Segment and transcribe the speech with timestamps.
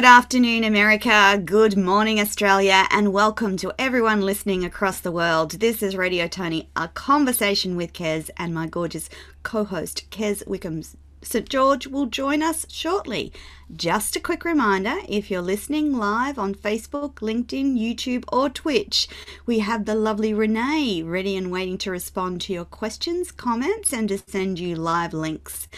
[0.00, 1.38] Good afternoon, America.
[1.44, 5.60] Good morning, Australia, and welcome to everyone listening across the world.
[5.60, 9.10] This is Radio Tony, a conversation with Kez and my gorgeous
[9.42, 10.82] co host, Kez Wickham
[11.20, 11.46] St.
[11.50, 13.30] George, will join us shortly.
[13.76, 19.06] Just a quick reminder if you're listening live on Facebook, LinkedIn, YouTube, or Twitch,
[19.44, 24.08] we have the lovely Renee ready and waiting to respond to your questions, comments, and
[24.08, 25.68] to send you live links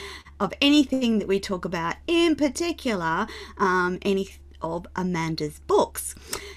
[0.42, 4.28] of anything that we talk about, in particular, um, any
[4.60, 6.14] of Amanda's books.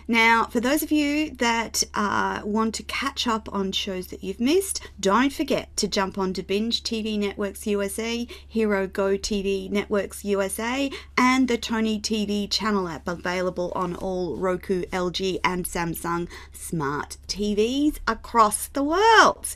[0.08, 4.40] Now, for those of you that uh, want to catch up on shows that you've
[4.40, 10.92] missed, don't forget to jump onto Binge TV Networks USA, Hero Go TV Networks USA,
[11.18, 17.98] and the Tony TV channel app available on all Roku, LG, and Samsung smart TVs
[18.08, 19.56] across the world.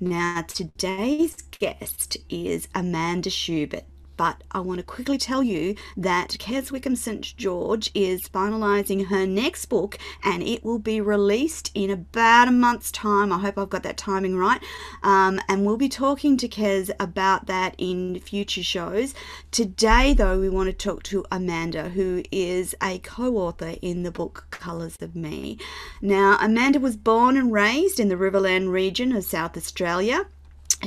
[0.00, 3.84] Now, today's guest is Amanda Schubert.
[4.16, 7.34] But I want to quickly tell you that Kez Wickham St.
[7.36, 12.92] George is finalising her next book and it will be released in about a month's
[12.92, 13.32] time.
[13.32, 14.60] I hope I've got that timing right.
[15.02, 19.14] Um, and we'll be talking to Kez about that in future shows.
[19.50, 24.12] Today, though, we want to talk to Amanda, who is a co author in the
[24.12, 25.58] book Colours of Me.
[26.00, 30.26] Now, Amanda was born and raised in the Riverland region of South Australia.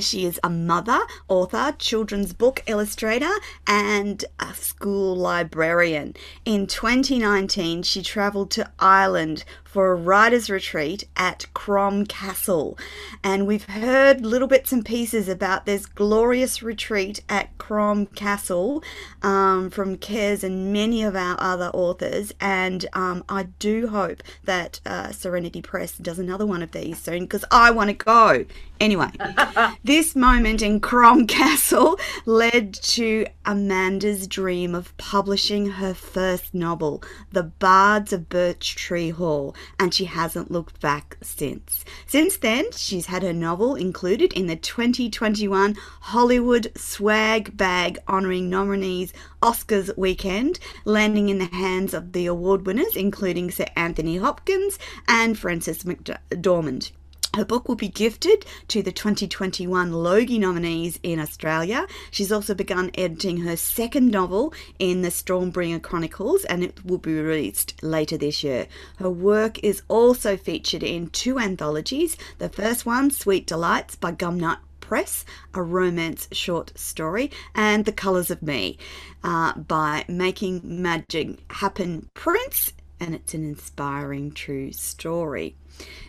[0.00, 3.32] She is a mother, author, children's book illustrator,
[3.66, 6.14] and a school librarian.
[6.44, 9.44] In 2019, she travelled to Ireland
[9.78, 12.76] for a writer's retreat at Crom Castle.
[13.22, 18.82] And we've heard little bits and pieces about this glorious retreat at Crom Castle
[19.22, 22.32] um, from Kez and many of our other authors.
[22.40, 27.20] And um, I do hope that uh, Serenity Press does another one of these soon
[27.20, 28.46] because I want to go.
[28.80, 29.10] Anyway,
[29.84, 37.02] this moment in Crom Castle led to Amanda's dream of publishing her first novel,
[37.32, 41.84] The Bards of Birch Tree Hall, and she hasn't looked back since.
[42.06, 49.12] Since then, she's had her novel included in the 2021 Hollywood Swag Bag honoring nominees
[49.42, 55.38] Oscars weekend, landing in the hands of the award winners, including Sir Anthony Hopkins and
[55.38, 56.90] Frances McDormand.
[57.38, 61.86] Her book will be gifted to the 2021 Logie nominees in Australia.
[62.10, 67.14] She's also begun editing her second novel in the Stormbringer Chronicles and it will be
[67.14, 68.66] released later this year.
[68.96, 72.16] Her work is also featured in two anthologies.
[72.38, 75.24] The first one, Sweet Delights by Gumnut Press,
[75.54, 78.78] a romance short story, and The Colours of Me
[79.22, 85.54] uh, by Making Magic Happen Press, and it's an inspiring true story.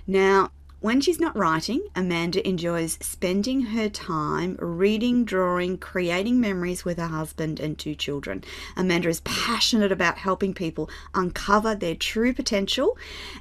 [0.08, 0.50] Now,
[0.82, 7.08] when she's not writing, Amanda enjoys spending her time reading, drawing, creating memories with her
[7.08, 8.44] husband and two children.
[8.78, 12.98] Amanda is passionate about helping people uncover their true potential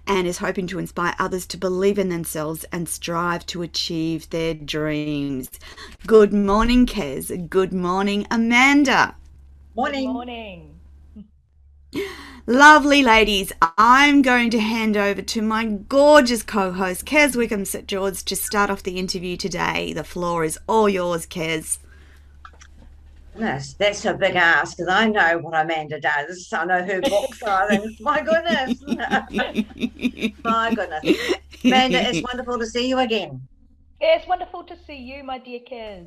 [0.07, 4.55] and is hoping to inspire others to believe in themselves and strive to achieve their
[4.55, 5.49] dreams.
[6.07, 7.49] Good morning, Kez.
[7.49, 9.15] Good morning, Amanda.
[9.77, 10.07] Morning.
[10.07, 10.78] Good morning.
[12.47, 17.87] Lovely ladies, I'm going to hand over to my gorgeous co host, Kez Wickham St.
[17.87, 19.93] George, to start off the interview today.
[19.93, 21.79] The floor is all yours, Kez.
[23.35, 26.49] Goodness, that's a big ask because I know what Amanda does.
[26.53, 28.01] I know her books are things.
[28.01, 28.83] My goodness.
[30.43, 31.05] My goodness.
[31.65, 33.47] Amanda, it's wonderful to see you again.
[34.01, 36.07] Yeah, it's wonderful to see you, my dear Kez.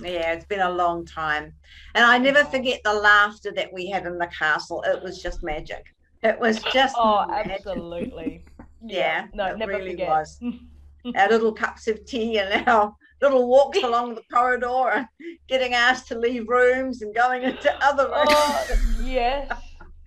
[0.00, 1.54] Yeah, it's been a long time.
[1.94, 4.82] And I never forget the laughter that we had in the castle.
[4.86, 5.84] It was just magic.
[6.22, 7.52] It was just Oh, magic.
[7.52, 8.44] absolutely.
[8.86, 10.08] Yeah, No, it never really forget.
[10.10, 10.38] was.
[11.16, 12.92] Our little cups of tea and our
[13.22, 15.06] little walks along the corridor and
[15.48, 18.80] getting asked to leave rooms and going into other oh, rooms.
[19.00, 19.50] oh, yes.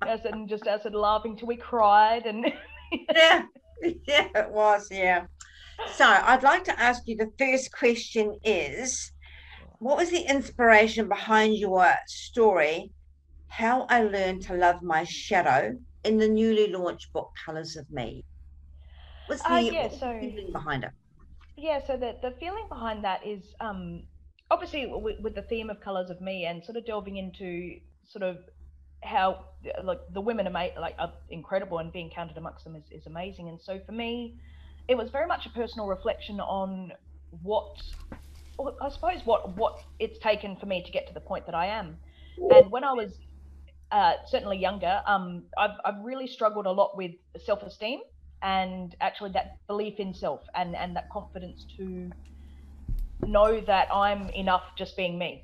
[0.05, 2.51] As in just as in laughing till we cried and
[2.91, 3.43] yeah,
[4.07, 4.87] yeah, it was.
[4.91, 5.25] Yeah.
[5.93, 9.11] So I'd like to ask you the first question is
[9.79, 12.91] what was the inspiration behind your story,
[13.47, 18.23] How I Learned to Love My Shadow, in the newly launched book, Colours of Me?
[19.27, 20.91] What's the, Uh, yeah, what's the so- feeling behind it?
[21.55, 24.03] yeah, so the the feeling behind that is um
[24.51, 28.23] obviously with, with the theme of colors of me and sort of delving into sort
[28.23, 28.37] of
[29.03, 29.43] how
[29.83, 33.05] like the women are made like are incredible and being counted amongst them is, is
[33.07, 34.35] amazing and so for me
[34.87, 36.91] it was very much a personal reflection on
[37.41, 37.75] what
[38.59, 41.67] I suppose what what it's taken for me to get to the point that I
[41.67, 41.97] am
[42.51, 43.11] and when I was
[43.91, 47.11] uh, certainly younger um I've, I've really struggled a lot with
[47.45, 47.99] self-esteem
[48.41, 52.11] and actually that belief in self and and that confidence to
[53.25, 55.43] know that I'm enough just being me.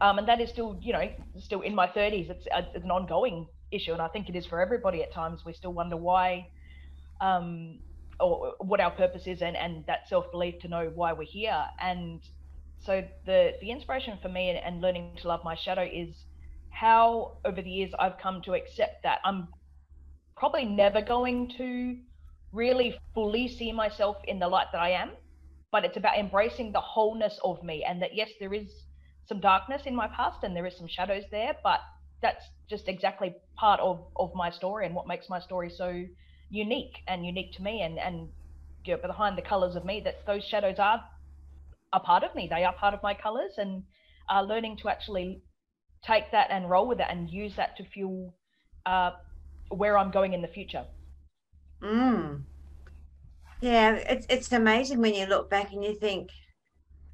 [0.00, 1.08] Um, and that is still, you know,
[1.38, 2.30] still in my 30s.
[2.30, 5.42] It's, uh, it's an ongoing issue, and I think it is for everybody at times.
[5.44, 6.48] We still wonder why,
[7.20, 7.80] um,
[8.20, 11.64] or what our purpose is, and, and that self belief to know why we're here.
[11.80, 12.20] And
[12.80, 16.26] so the the inspiration for me and, and learning to love my shadow is
[16.70, 19.48] how over the years I've come to accept that I'm
[20.36, 21.96] probably never going to
[22.52, 25.12] really fully see myself in the light that I am,
[25.72, 28.68] but it's about embracing the wholeness of me and that yes, there is
[29.26, 31.80] some darkness in my past and there is some shadows there, but
[32.22, 36.04] that's just exactly part of of my story and what makes my story so
[36.50, 38.28] unique and unique to me and and
[38.84, 41.02] you know, behind the colors of me that those shadows are
[41.92, 42.48] a part of me.
[42.48, 43.82] They are part of my colors and
[44.30, 45.42] uh, learning to actually
[46.02, 48.34] take that and roll with it and use that to fuel
[48.84, 49.12] uh,
[49.70, 50.84] where I'm going in the future.
[51.82, 52.42] Mm.
[53.60, 56.28] Yeah, it's it's amazing when you look back and you think,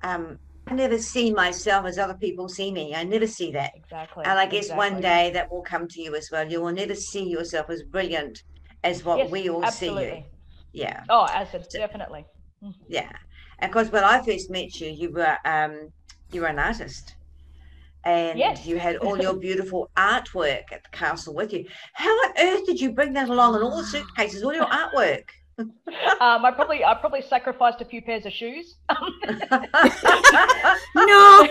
[0.02, 2.94] um, I never see myself as other people see me.
[2.94, 3.72] I never see that.
[3.76, 4.24] Exactly.
[4.24, 4.90] And I guess exactly.
[4.90, 6.50] one day that will come to you as well.
[6.50, 8.42] You will never see yourself as brilliant
[8.84, 10.24] as what Yes, we all see you.
[10.72, 12.24] Yeah, Oh, acid, definitely.
[12.88, 13.10] yeah.
[13.58, 15.92] And because when I first met you, you were um
[16.32, 17.16] you were an artist.
[18.04, 18.64] And Yes.
[18.66, 21.66] you had all your beautiful artwork at the castle with you.
[21.92, 25.24] How on earth did you bring that along in all the suitcases, all your artwork?
[26.20, 28.76] Um, I probably I probably sacrificed a few pairs of shoes.
[30.96, 31.48] No.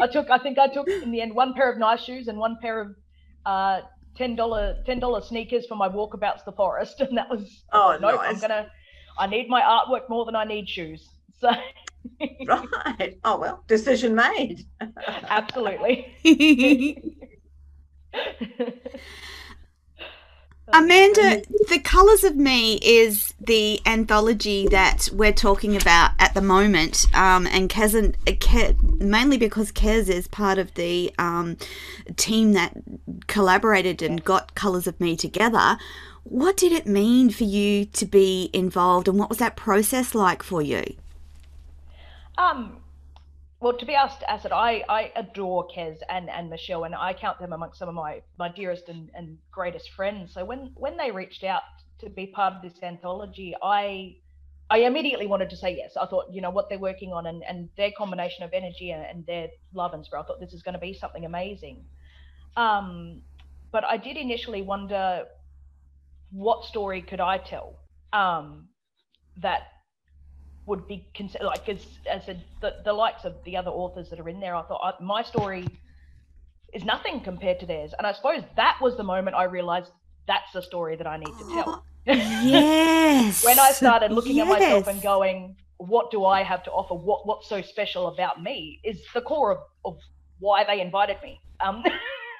[0.00, 2.38] I took I think I took in the end one pair of nice shoes and
[2.38, 2.88] one pair of
[3.44, 3.80] uh,
[4.16, 8.00] ten dollar ten dollar sneakers for my walkabouts the forest, and that was Oh, thought,
[8.00, 8.70] nope, I'm gonna
[9.18, 11.08] I need my artwork more than I need shoes.
[11.40, 11.50] So
[12.46, 13.18] right.
[13.24, 14.64] Oh well, decision made.
[15.28, 16.14] absolutely.
[20.72, 27.06] Amanda, The Colours of Me is the anthology that we're talking about at the moment,
[27.14, 31.58] um, and Kez, and, uh, Ke- mainly because Kez is part of the um,
[32.16, 32.74] team that
[33.26, 35.76] collaborated and got Colours of Me together.
[36.24, 40.42] What did it mean for you to be involved, and what was that process like
[40.42, 40.84] for you?
[42.38, 42.78] Um,
[43.62, 47.38] well, to be asked, Acid, I, I adore Kez and, and Michelle, and I count
[47.38, 50.34] them amongst some of my, my dearest and, and greatest friends.
[50.34, 51.62] So when, when they reached out
[52.00, 54.16] to be part of this anthology, I
[54.70, 55.98] I immediately wanted to say yes.
[56.00, 59.04] I thought, you know, what they're working on and, and their combination of energy and,
[59.04, 61.84] and their love and spirit, I thought this is going to be something amazing.
[62.56, 63.20] Um,
[63.70, 65.24] but I did initially wonder
[66.30, 67.80] what story could I tell
[68.14, 68.68] um,
[69.42, 69.71] that
[70.66, 74.20] would be considered like as as a, the, the likes of the other authors that
[74.20, 75.66] are in there i thought I, my story
[76.72, 77.92] is nothing compared to theirs.
[77.98, 79.90] And i suppose that was the moment i realized
[80.26, 81.84] that's the story that i need to tell.
[82.04, 83.44] Yes.
[83.44, 86.94] when i started looking at myself and going what do i have to offer?
[86.94, 89.98] What what's so special about me is the core of, of
[90.38, 91.40] why they invited me.
[91.60, 91.84] Um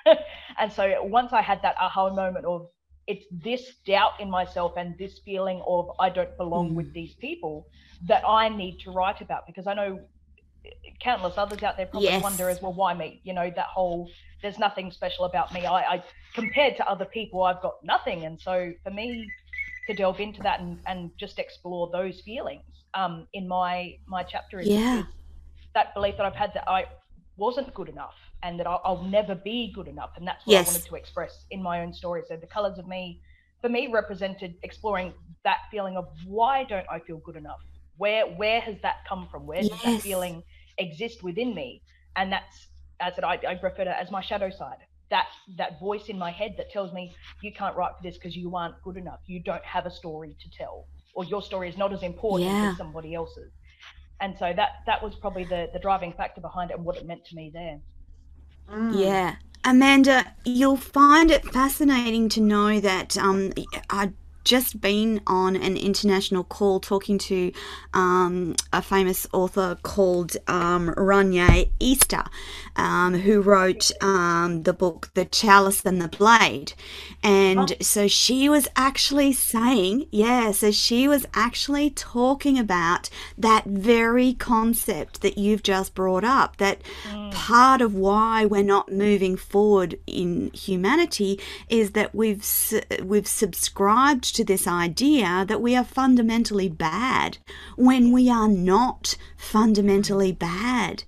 [0.58, 2.68] and so once i had that aha moment of
[3.06, 6.74] it's this doubt in myself and this feeling of i don't belong Mm.
[6.74, 7.66] with these people
[8.06, 9.98] that i need to write about because i know
[11.02, 12.22] countless others out there probably Yes.
[12.22, 14.08] wonder as well why me you know that whole
[14.42, 16.04] there's nothing special about me I, I
[16.34, 19.28] compared to other people i've got nothing and so for me
[19.88, 22.62] to delve into that and, and just explore those feelings
[22.94, 25.00] um, in my my chapter is, Yeah.
[25.00, 25.04] is
[25.74, 26.84] that belief that I've had that I
[27.36, 30.66] wasn't good enough and that I'll, I'll never be good enough, and that's what Yes.
[30.68, 32.22] I wanted to express in my own story.
[32.28, 33.20] So the colors of me,
[33.60, 37.60] for me, represented exploring that feeling of why don't I feel good enough?
[37.96, 39.46] Where where has that come from?
[39.46, 40.42] Where does that feeling
[40.78, 41.82] exist within me?
[42.16, 42.68] And that's
[43.00, 44.78] as I, I refer to it as my shadow side.
[45.10, 45.26] That
[45.58, 48.56] that voice in my head that tells me you can't write for this because you
[48.56, 49.20] aren't good enough.
[49.26, 52.70] You don't have a story to tell, or your story is not as important Yeah.
[52.70, 53.52] as somebody else's.
[54.20, 57.06] And so that that was probably the the driving factor behind it and what it
[57.06, 57.78] meant to me there.
[58.72, 58.98] Mm.
[58.98, 59.36] Yeah.
[59.64, 63.52] Amanda, you'll find it fascinating to know that um,
[63.90, 64.12] I'd
[64.44, 67.52] just been on an international call talking to
[67.94, 72.26] um, a famous author called um, Riane Eisler,
[72.76, 76.72] um, who wrote um, the book The Chalice and the Blade.
[77.22, 83.08] And so she was actually saying, yeah, so she was actually talking about
[83.38, 86.80] that very concept that you've just brought up, that
[87.32, 92.44] part of why we're not moving forward in humanity is that we've
[93.02, 97.38] we've subscribed to this idea that we are fundamentally bad
[97.76, 101.04] when we are not fundamentally bad.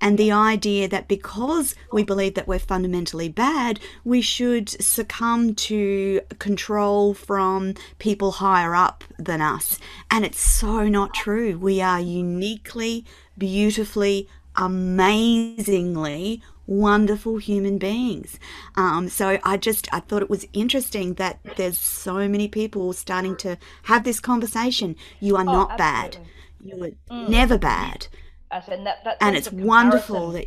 [0.00, 6.20] And the idea that because we believe that we're fundamentally bad we should succumb to
[6.38, 9.78] control from people higher up than us.
[10.10, 11.58] And it's so not true.
[11.58, 13.04] We are uniquely
[13.38, 18.38] beautifully amazingly wonderful human beings.
[18.76, 23.36] Um, so I just I thought it was interesting that there's so many people starting
[23.38, 24.96] to have this conversation.
[25.20, 26.18] You are Oh, not bad.
[26.62, 27.28] You were Mm.
[27.28, 28.08] never bad,
[28.50, 30.46] I said that, that and it's wonderful that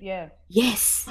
[0.00, 1.08] yeah, yes,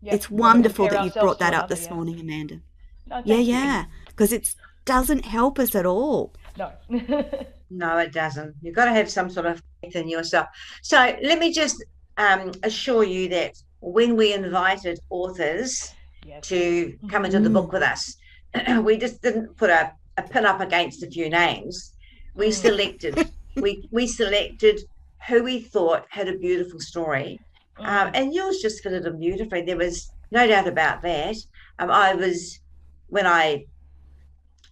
[0.00, 0.14] yeah.
[0.14, 1.94] it's wonderful that you've brought that up another, this yeah.
[1.94, 2.60] morning, Amanda.
[3.06, 6.34] No, Yeah, yeah, because it doesn't help us at all.
[6.56, 6.72] No.
[7.74, 8.54] No, it doesn't.
[8.60, 10.46] You've got to have some sort of faith in yourself.
[10.82, 11.82] So let me just
[12.18, 15.92] um, assure you that when we invited authors
[16.24, 16.46] yes.
[16.48, 17.54] to come into the Mm.
[17.54, 18.16] book with us,
[18.82, 21.92] we just didn't put a, a pin up against a few names.
[22.34, 22.52] We Mm.
[22.54, 24.80] selected we we selected
[25.28, 27.40] who we thought had a beautiful story,
[27.78, 28.10] um, Mm.
[28.14, 29.62] and yours just fitted in beautifully.
[29.62, 31.36] There was no doubt about that.
[31.78, 32.60] Um, I was
[33.08, 33.66] when I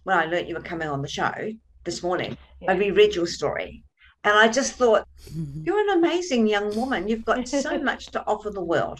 [0.03, 1.51] when I learnt you were coming on the show
[1.83, 2.37] this morning.
[2.67, 2.79] I Yeah.
[2.79, 3.83] reread your story,
[4.23, 5.07] and I just thought
[5.63, 7.07] you're an amazing young woman.
[7.07, 8.99] You've got so much to offer the world.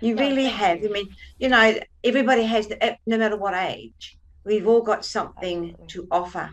[0.00, 0.78] You really have.
[0.82, 1.74] I mean, you know,
[2.04, 5.86] everybody has, the, no matter what age, we've all got something Absolutely.
[5.88, 6.50] to offer,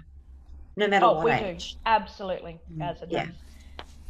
[0.76, 1.74] no matter Oh, what we age.
[1.74, 2.60] do absolutely.
[2.74, 2.82] Mm.
[2.92, 3.28] As a Yeah.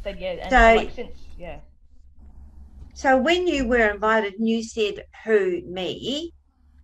[0.02, 1.60] said, yeah, and So- like since yeah,
[2.94, 6.34] So when you were invited and you said, Who, me?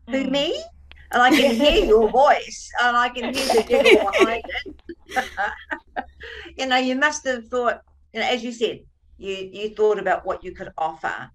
[0.08, 0.30] Who, Mm.
[0.30, 0.62] me?
[1.10, 4.93] And I can hear your voice and I can hear the devil behind it.
[6.56, 7.80] you know, you must have thought,
[8.12, 8.80] you know, as you said,
[9.18, 11.30] you you thought about what you could offer,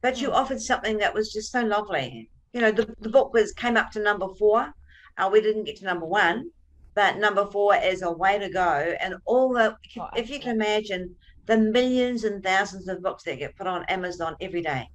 [0.00, 0.34] but you Mm.
[0.34, 2.30] offered something that was just so lovely.
[2.52, 4.72] You know, the, the book was came up to number four.
[5.18, 6.50] Uh, we didn't get to number one,
[6.94, 8.94] but number four is a way to go.
[9.00, 11.14] And all the Oh, if you can imagine
[11.46, 14.88] the millions and thousands of books that get put on Amazon every day.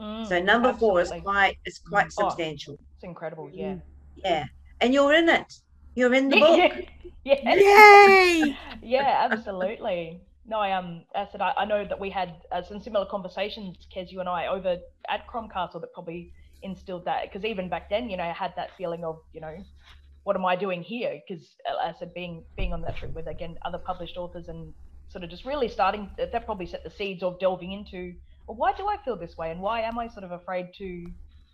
[0.00, 2.22] Mm, So number four is quite is quite Oh.
[2.28, 2.74] substantial.
[2.94, 3.50] it's incredible.
[3.52, 3.76] Yeah.
[4.16, 4.44] Yeah.
[4.80, 5.52] And you're in it.
[5.94, 6.72] You're in the book.
[7.24, 7.54] yeah.
[7.54, 8.56] Yay!
[8.82, 10.20] yeah, absolutely.
[10.46, 13.76] No, I um, I said I, I know that we had uh, some similar conversations,
[13.94, 14.78] Kez, you and I, over
[15.08, 16.32] at Crom Castle that probably
[16.62, 19.56] instilled that because even back then, you know, I had that feeling of, you know,
[20.24, 21.20] what am I doing here?
[21.26, 24.72] Because I said being being on that trip with again other published authors and
[25.08, 28.14] sort of just really starting that, that probably set the seeds of delving into
[28.46, 31.06] well, why do I feel this way and why am I sort of afraid to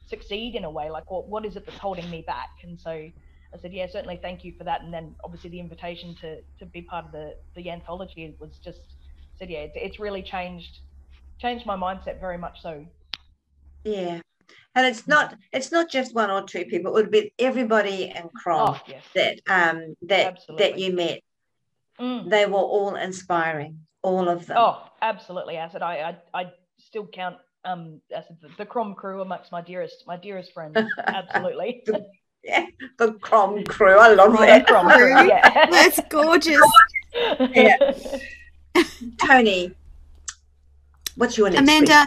[0.06, 0.90] succeed in a way?
[0.90, 2.50] Like what what is it that's holding me back?
[2.62, 3.08] And so
[3.56, 4.82] I said, yeah, certainly thank you for that.
[4.82, 8.80] And then obviously the invitation to to be part of the the anthology was just
[9.38, 10.80] said, yeah, it's, it's really changed
[11.38, 12.84] changed my mindset very much so.
[13.84, 14.20] Yeah.
[14.74, 16.96] And it's not it's not just one or two people.
[16.96, 21.20] It would be everybody in Crom Oh yes, that um that that you met.
[21.98, 22.28] Mm.
[22.28, 23.80] They were all inspiring.
[24.02, 24.58] All of them.
[24.60, 25.58] Oh, absolutely.
[25.58, 29.50] I said I I, I still count um I said the, the Crom crew amongst
[29.50, 30.76] my dearest my dearest friends.
[31.06, 31.82] Absolutely.
[32.46, 32.66] Yeah.
[32.98, 33.98] The Crom crew.
[33.98, 34.66] I love Crom that.
[34.66, 35.28] Crom crew, crew.
[35.28, 35.66] yeah.
[35.70, 36.60] That's gorgeous.
[37.54, 37.76] Yeah.
[39.26, 39.72] Tony,
[41.16, 42.06] what's your next Amanda,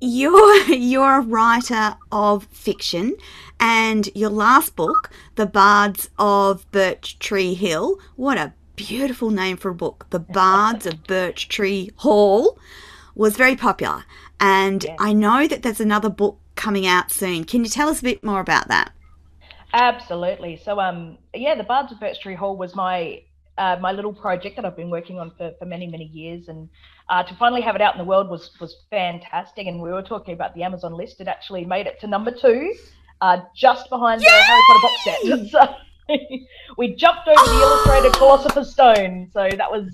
[0.00, 3.14] you're you're a writer of fiction,
[3.60, 9.68] and your last book, The Bards of Birch Tree Hill, what a beautiful name for
[9.68, 10.06] a book.
[10.10, 12.58] The Bards of Birch Tree Hall
[13.14, 14.04] was very popular,
[14.40, 14.96] and Yeah.
[14.98, 17.44] I know that there's another book coming out soon.
[17.44, 18.90] Can you tell us a bit more about that?
[19.72, 20.56] Absolutely.
[20.56, 23.22] So, um, yeah, the Bards of Birch Tree Hall was my
[23.58, 26.68] uh, my little project that I've been working on for, for many many years, and
[27.08, 29.66] uh, to finally have it out in the world was was fantastic.
[29.66, 32.74] And we were talking about the Amazon list; it actually made it to number two,
[33.20, 35.78] uh, just behind the Harry Potter box set.
[36.08, 36.16] So
[36.76, 39.30] we jumped over the illustrated Philosopher's Stone.
[39.32, 39.88] So that was.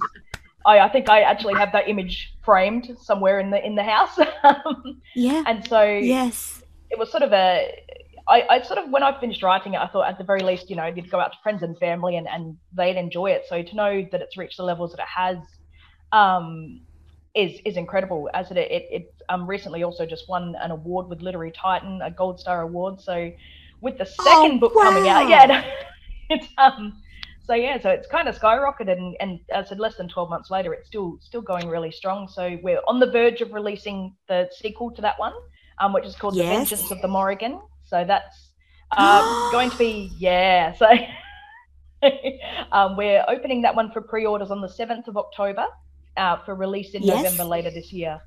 [0.67, 4.19] I, I think I actually have that image framed somewhere in the in the house,
[5.15, 5.45] Yeah.
[5.47, 6.63] and so Yes.
[6.91, 7.71] it was sort of a
[8.29, 10.69] I, I sort of when I finished writing it, I thought at the very least,
[10.69, 13.45] you know, you'd go out to friends and family and, and they'd enjoy it.
[13.49, 15.39] So to know that it's reached the levels that it has
[16.13, 16.81] um,
[17.35, 18.29] is is incredible.
[18.35, 22.11] As it it, it um, recently also just won an award with Literary Titan, a
[22.11, 23.01] Gold Star Award.
[23.01, 23.33] So
[23.81, 25.65] with the second Oh, book coming out, yeah,
[26.31, 27.01] it's um
[27.47, 30.29] so yeah, so it's kind of skyrocketed and, and as I said, less than 12
[30.29, 32.29] months later, it's still still going really strong.
[32.29, 35.33] So we're on the verge of releasing the sequel to that one,
[35.79, 36.45] um, which is called Yes.
[36.45, 37.59] The Vengeance of the Morrigan.
[37.89, 38.51] So that's
[38.97, 40.73] uh, going to be yeah.
[40.75, 40.87] So
[42.73, 45.67] um, we're opening that one for pre-orders on the 7th of October
[46.17, 47.23] uh, for release in Yes.
[47.23, 48.21] November later this year.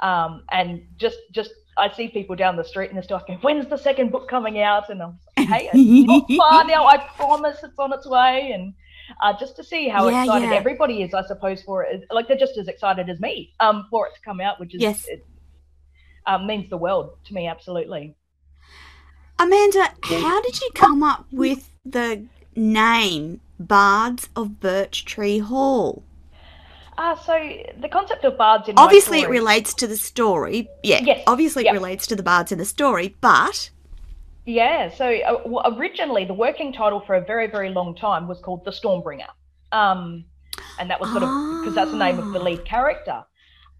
[0.00, 3.68] Um, and just just I see people down the street and they're still asking, when's
[3.68, 4.88] the second book coming out?
[4.90, 6.86] And I'm like, hey, it's not far now.
[6.86, 8.52] I promise it's on its way.
[8.52, 8.74] And
[9.22, 10.56] uh, just to see how Yeah, excited yeah.
[10.56, 12.04] everybody is, I suppose, for it.
[12.10, 14.80] Like they're just as excited as me um, for it to come out, which is
[14.80, 15.04] Yes.
[15.08, 15.26] it,
[16.26, 17.46] um, means the world to me.
[17.46, 18.14] Absolutely.
[19.40, 26.02] Amanda, how did you come up with the name Bards of Birch Tree Hall?
[26.98, 27.32] Uh, so
[27.80, 30.68] the concept of bards in obviously it relates to the story.
[30.82, 31.70] Yeah, Yes, obviously yeah.
[31.70, 33.70] it relates to the bards in the story, but
[34.44, 38.38] Yeah, so uh, well, originally the working title for a very, very long time was
[38.40, 39.28] called The Stormbringer.
[39.72, 40.26] Um,
[40.78, 41.30] and that was sort of
[41.60, 42.44] because that's the name of the Ah.
[42.44, 43.24] lead character.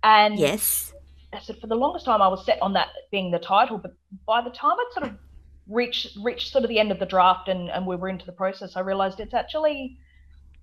[0.02, 0.94] And yes,
[1.34, 3.92] I said for the longest time I was set on that being the title, but
[4.26, 5.18] by the time I'd sort of
[5.70, 8.32] reached reached sort of the end of the draft and, and we were into the
[8.32, 9.96] process, I realized it's actually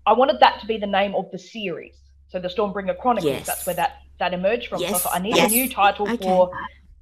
[0.06, 1.96] I wanted that to be the name of the series.
[2.30, 3.48] So the Stormbringer Chronicles, Yes.
[3.48, 4.80] that's where that that emerged from.
[4.80, 5.52] So I Yes, thought I need yes.
[5.52, 6.18] a new title Okay.
[6.24, 6.52] for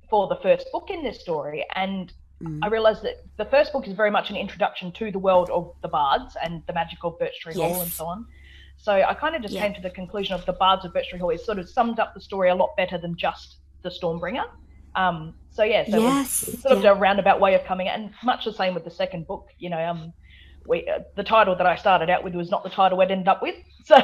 [0.10, 1.66] for the first book in this story.
[1.76, 2.60] And Mm.
[2.64, 5.74] I realized that the first book is very much an introduction to the world of
[5.82, 8.28] the bards and the magic of Birch Tree Hall and so on.
[8.78, 9.62] So I kind of just Yeah.
[9.62, 11.30] came to the conclusion of the bards of Birch Tree Hall.
[11.30, 14.44] is sort of summed up the story a lot better than just the Stormbringer.
[14.96, 16.92] Um, so yeah, so it yes, sort of yeah.
[16.92, 19.48] a roundabout way of coming, and much the same with the second book.
[19.58, 20.14] You know, um,
[20.68, 23.28] we uh, the title that I started out with was not the title we'd end
[23.28, 23.56] up with.
[23.88, 23.98] So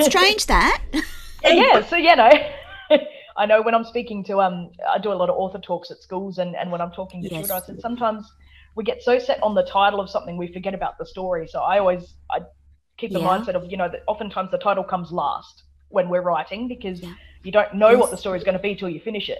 [0.00, 0.82] strange that.
[1.44, 2.30] yeah, so you know,
[3.36, 5.98] I know when I'm speaking to um, I do a lot of author talks at
[5.98, 7.40] schools, and and when I'm talking to Yes.
[7.40, 8.30] children, I said sometimes
[8.76, 11.46] we get so set on the title of something we forget about the story.
[11.48, 12.40] So I always I
[12.98, 13.26] keep the Yeah.
[13.26, 17.14] mindset of you know that oftentimes the title comes last when we're writing because Yeah.
[17.42, 18.00] you don't know Yes.
[18.00, 19.38] what the story is going to be till you finish it.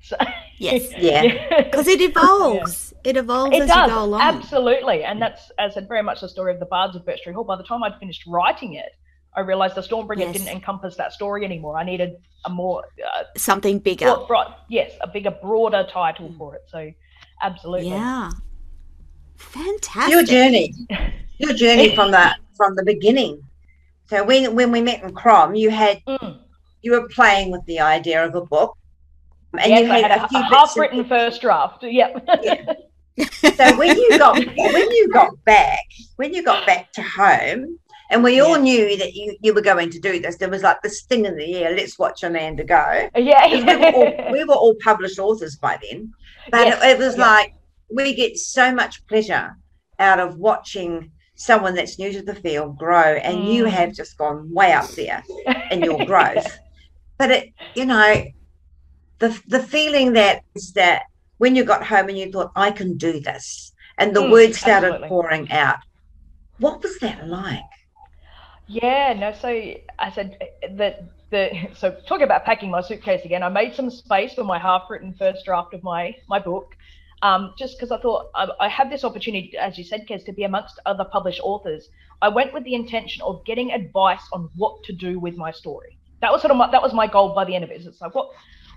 [0.00, 0.16] So
[0.58, 1.62] Yes, Yeah.
[1.64, 2.92] because it evolves.
[3.04, 4.20] It evolves It as does you go along.
[4.22, 7.22] absolutely, and that's as I said very much the story of the Bards of Birch
[7.22, 7.44] Tree Hall.
[7.44, 8.90] By the time I'd finished writing it,
[9.36, 10.32] I realized the Stormbringer Yes.
[10.32, 11.76] didn't encompass that story anymore.
[11.78, 14.06] I needed a more, uh, Something bigger.
[14.06, 16.62] broad, broad- yes, a bigger, broader title for it.
[16.68, 16.90] So,
[17.42, 18.30] absolutely, Yeah.
[19.36, 20.10] Fantastic.
[20.12, 20.74] your journey,
[21.38, 23.40] your journey from the from the beginning.
[24.08, 26.38] So when when we met in Crom, you had Mm.
[26.82, 28.76] you were playing with the idea of a book,
[29.58, 31.82] and yes, you had, had a a, half-written first draft.
[31.82, 32.28] Yep.
[32.42, 32.72] Yeah.
[33.56, 35.84] so when you got when you got back
[36.16, 37.76] when you got back to home
[38.10, 40.80] and we all knew that you, you were going to do this there was like
[40.82, 43.48] this thing in the air let's watch amanda go yeah.
[43.48, 46.12] we, were all, we were all published authors by then
[46.52, 47.26] but Yes, it, it was yeah.
[47.26, 47.54] like
[47.92, 49.56] we get so much pleasure
[49.98, 53.66] out of watching someone that's new to the field grow and you Mm.
[53.66, 55.24] have just gone way up there
[55.70, 56.60] in your growth.
[57.18, 58.24] But it, you know,
[59.20, 61.04] the the feeling that is that
[61.38, 64.58] when you got home and you thought, I can do this, and the Mm, words
[64.58, 65.08] started absolutely.
[65.08, 65.78] pouring out.
[66.58, 67.64] What was that like?
[68.66, 69.32] Yeah, no.
[69.32, 69.48] So
[69.98, 73.42] I said uh, that the so talking about packing my suitcase again.
[73.42, 76.74] I made some space for my half-written first draft of my my book,
[77.22, 80.32] um, just because I thought I, I had this opportunity, as you said, Kez, to
[80.32, 81.88] be amongst other published authors.
[82.22, 85.98] I went with the intention of getting advice on what to do with my story.
[86.20, 87.84] That was sort of my, that was my goal by the end of it.
[87.84, 88.28] it's like what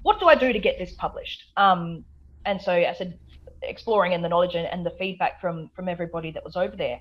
[0.03, 1.43] what do I do to get this published?
[1.57, 2.03] Um,
[2.45, 3.19] and so I said
[3.61, 6.99] exploring and the knowledge and, and the feedback from from everybody that was over there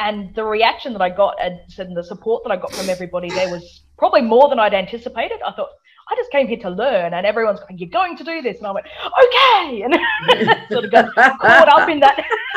[0.00, 1.60] and the reaction that I got and
[1.94, 5.38] the support that I got from everybody there was probably more than I'd anticipated.
[5.46, 5.68] I thought
[6.10, 8.66] I just came here to learn, and everyone's going, "You're going to do this," and
[8.66, 9.94] I went, "Okay," and
[10.70, 12.16] sort of got caught up in that,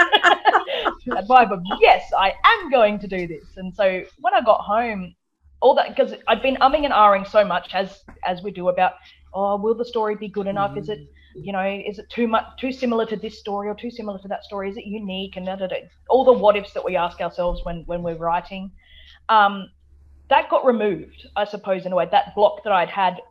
[1.06, 3.46] that vibe of yes, I am going to do this.
[3.58, 5.13] And so when I got home,
[5.62, 8.94] all that because I'd been umming and ahhing so much as as we do about,
[9.34, 10.76] oh, will the story be good enough?
[10.76, 13.89] Is it you know, is it too much, too similar to this story or too
[13.89, 14.70] similar to that story?
[14.70, 15.36] Is it unique?
[15.36, 15.78] And da, da, da.
[16.10, 18.72] all the what ifs that we ask ourselves when when we're writing,
[19.30, 19.70] um,
[20.30, 22.08] that got removed, I suppose, in a way.
[22.10, 23.22] That block that I'd had,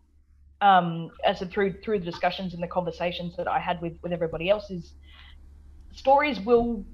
[0.62, 4.12] um, as a, through through the discussions and the conversations that I had with with
[4.12, 4.94] everybody else, is
[5.92, 6.84] stories will.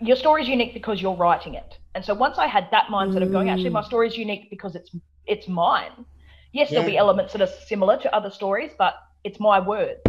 [0.00, 3.22] Your story is unique because you're writing it, and so once I had that mindset
[3.22, 4.90] of going, actually, my story is unique because it's
[5.26, 6.04] it's mine.
[6.52, 10.00] Yes, there'll be elements that are similar to other stories, but it's my words.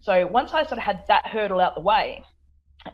[0.00, 2.24] So once I sort of had that hurdle out the way,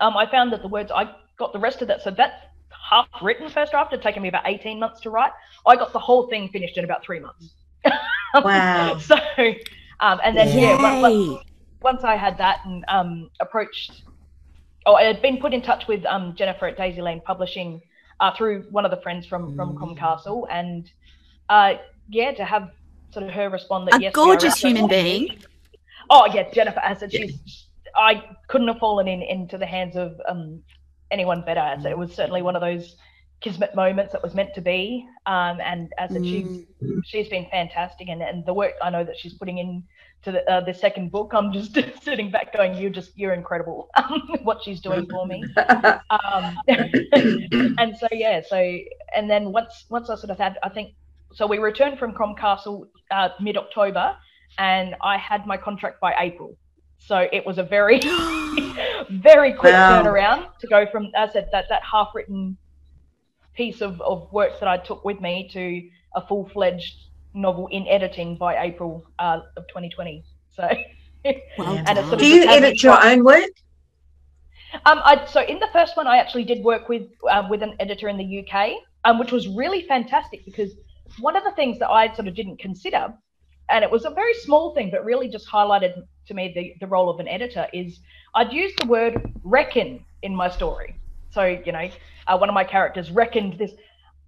[0.01, 2.03] um, I found that the words I got the rest of that.
[2.03, 2.53] So that
[2.91, 5.33] half written first draft had taken me about 18 months to write.
[5.67, 7.55] I got the whole thing finished in about three months.
[8.45, 8.99] Wow.
[8.99, 9.17] so,
[10.01, 11.41] um, and then yeah, on- on-
[11.83, 14.03] once I had that and um, approached,
[14.87, 17.81] oh, I had been put in touch with um, Jennifer at Daisy Lane Publishing
[18.21, 19.77] uh, through one of the friends from from Mm.
[19.79, 20.91] Crom Castle, and
[21.49, 21.75] uh,
[22.09, 22.71] yeah, to have
[23.13, 25.39] sort of her respond that A yes, gorgeous human being.
[26.09, 27.67] Oh yeah, Jennifer as I said, she's.
[27.95, 30.63] I couldn't have fallen in into the hands of um,
[31.11, 31.61] anyone better.
[31.61, 32.97] As it was certainly one of those
[33.43, 35.07] kismet moments that was meant to be.
[35.27, 36.47] Um, and as said, she's
[36.83, 37.01] Mm.
[37.05, 39.83] she's been fantastic, and, and the work I know that she's putting in
[40.25, 43.89] to the, uh, the second book, I'm just sitting back going, "You're just you're incredible,
[44.43, 45.45] what she's doing for me."
[46.11, 46.45] Um,
[47.79, 48.59] and so yeah, so
[49.17, 50.95] and then once once I sort of had, I think,
[51.33, 54.17] so we returned from Crom Castle uh, mid October,
[54.59, 56.57] and I had my contract by April.
[56.99, 57.99] So it was a very
[59.11, 60.03] very quick Wow.
[60.03, 62.57] turnaround to go from as I said that that half written
[63.55, 66.95] piece of, of work that I took with me to a full fledged
[67.35, 70.25] novel in editing by April uh, of 2020.
[70.51, 70.69] So,
[71.59, 73.51] Well and it's sort of Do you just had me edit your own work?
[74.87, 77.75] Um, I, so in the first one, I actually did work with uh, with an
[77.79, 78.73] editor in the UK,
[79.05, 80.73] um, which was really fantastic because
[81.21, 83.13] one of the things that I sort of didn't consider,
[83.69, 86.87] and it was a very small thing, but really just highlighted to me the, the
[86.87, 88.01] role of an editor is
[88.35, 90.97] I'd use the word reckon in my story.
[91.33, 91.89] So you know,
[92.27, 93.73] uh, one of my characters reckoned this,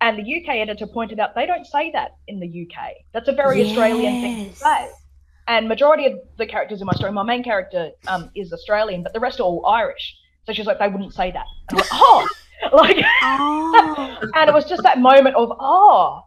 [0.01, 2.93] and the UK editor pointed out they don't say that in the UK.
[3.12, 4.88] That's a very Australian thing to say.
[5.47, 9.12] And majority of the characters in my story, my main character um, is Australian, but
[9.12, 10.17] the rest are all Irish.
[10.47, 11.45] So she's like, they wouldn't say that.
[11.69, 12.29] And I'm like, oh,
[12.73, 14.17] like, Oh.
[14.35, 16.23] and it was just that moment of, oh,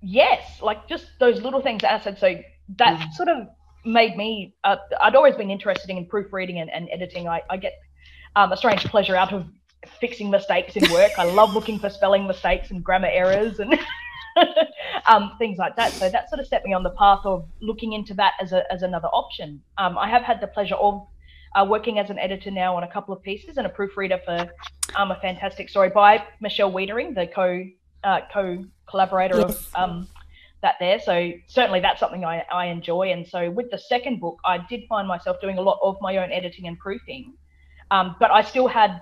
[0.00, 2.18] yes, like just those little things that I said.
[2.18, 2.34] So
[2.76, 3.12] that Mm.
[3.12, 3.48] sort of
[3.84, 7.28] made me, uh, I'd always been interested in proofreading and, and editing.
[7.28, 7.74] I, I get
[8.36, 9.46] um, a strange pleasure out of
[10.00, 11.12] fixing mistakes in work.
[11.18, 13.78] I love looking for spelling mistakes and grammar errors and
[15.06, 15.92] um, things like that.
[15.92, 18.70] So that sort of set me on the path of looking into that as, a,
[18.72, 19.62] as another option.
[19.78, 21.06] Um, I have had the pleasure of
[21.56, 24.48] uh, working as an editor now on a couple of pieces and a proofreader for
[24.96, 27.64] um, a fantastic story by Michelle Wiedering, the co
[28.04, 29.50] uh, co collaborator Yes.
[29.50, 30.08] of um,
[30.62, 30.98] that there.
[31.00, 33.12] So certainly that's something I, I enjoy.
[33.12, 36.16] And so with the second book, I did find myself doing a lot of my
[36.16, 37.34] own editing and proofing,
[37.90, 39.00] um, but I still had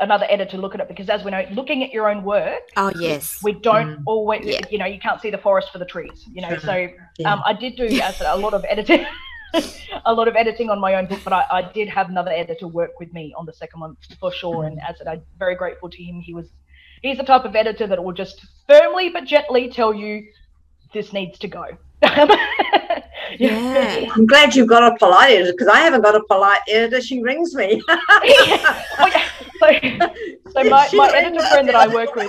[0.00, 2.90] another editor look at it because as we know, looking at your own work, Oh
[2.98, 3.38] yes.
[3.42, 4.02] we don't Mm.
[4.06, 4.60] always, Yeah.
[4.70, 6.48] you know, you can't see the forest for the trees, you know.
[6.50, 6.58] Sure.
[6.60, 7.32] So Yeah.
[7.32, 9.06] um, I did do as a lot of editing,
[10.04, 12.66] a lot of editing on my own book, but I, I did have another editor
[12.66, 14.64] work with me on the second one for sure.
[14.64, 16.20] And as I said, I'm very grateful to him.
[16.20, 16.48] He was,
[17.02, 20.24] he's the type of editor that will just firmly but gently tell you
[20.92, 21.64] this needs to go.
[23.38, 24.10] Yeah.
[24.14, 27.00] I'm glad you've got a polite editor because I haven't got a polite editor.
[27.00, 27.82] She rings me.
[27.88, 29.20] Oh, yeah.
[29.60, 29.70] So,
[30.50, 32.28] so my, my editor friend that I work with,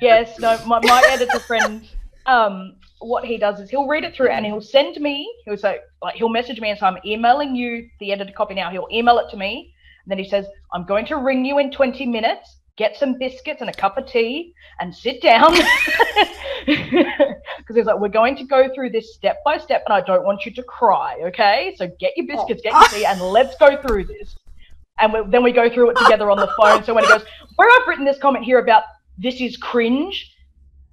[0.00, 1.88] yes, no, my, my editor friend,
[2.26, 5.78] um, what he does is he'll read it through and he'll send me, he'll say,
[6.02, 8.70] like, he'll message me and say, I'm emailing you the edited copy now.
[8.70, 9.74] He'll email it to me.
[10.04, 13.60] And then he says, I'm going to ring you in 20 minutes, get some biscuits
[13.60, 15.54] and a cup of tea and sit down.
[17.58, 20.24] Because he's like, we're going to go through this step by step and I don't
[20.24, 21.18] want you to cry.
[21.26, 21.74] Okay.
[21.76, 24.36] So get your biscuits, get your tea, and let's go through this.
[24.98, 26.82] And we, then we go through it together on the phone.
[26.84, 27.24] So when he goes,
[27.56, 28.84] where I've written this comment here about
[29.18, 30.34] this is cringe,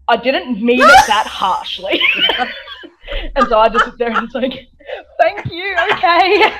[0.07, 1.99] I didn't mean it that harshly.
[3.35, 4.67] and so I just sit there and it's like,
[5.19, 6.53] thank you, okay.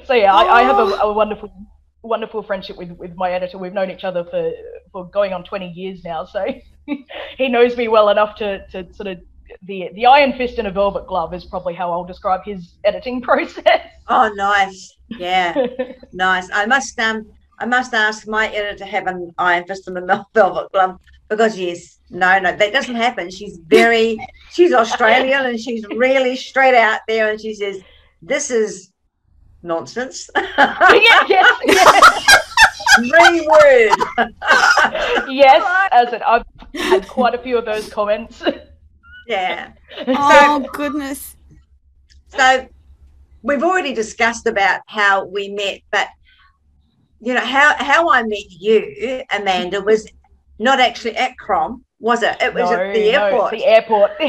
[0.04, 1.52] so yeah, I, I have a, a wonderful,
[2.02, 3.58] wonderful friendship with, with my editor.
[3.58, 4.52] We've known each other for,
[4.90, 6.24] for going on 20 years now.
[6.24, 6.46] So
[7.36, 9.18] he knows me well enough to, to sort of
[9.64, 13.20] the the iron fist and a velvet glove is probably how I'll describe his editing
[13.28, 13.86] process.
[14.08, 14.96] oh, nice.
[15.08, 15.54] Yeah,
[16.12, 16.48] nice.
[16.52, 17.26] I must um,
[17.58, 21.58] I must ask my editor to have an iron fist and a velvet glove because
[21.58, 23.30] yes, no, no, that doesn't happen.
[23.30, 24.18] She's very,
[24.50, 27.80] she's Australian and she's really straight out there, and she says,
[28.20, 28.91] "This is
[29.62, 32.52] nonsense." yes, yes, yes,
[32.98, 34.32] Reword.
[35.28, 35.88] yes.
[35.92, 36.44] As it, I've
[36.74, 38.42] had quite a few of those comments.
[39.26, 39.72] yeah.
[40.06, 41.36] Oh goodness.
[42.28, 42.66] So
[43.42, 46.08] we've already discussed about how we met, but
[47.20, 50.08] you know how how I met you, Amanda, was
[50.58, 52.36] not actually at Crom, was it?
[52.40, 53.50] It was no, at the no, airport.
[53.52, 54.10] the airport.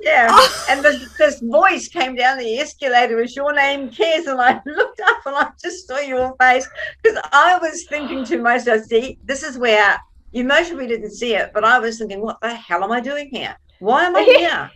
[0.00, 0.28] yeah.
[0.30, 0.66] Oh.
[0.68, 3.16] And this, this voice came down the escalator.
[3.16, 4.26] Was your name Kez?
[4.26, 6.68] And I looked up and I just saw your face
[7.02, 9.98] because I was thinking to myself, see, this is where
[10.32, 13.30] you emotionally didn't see it, but I was thinking, what the hell am I doing
[13.32, 13.56] here?
[13.78, 14.70] Why am I here?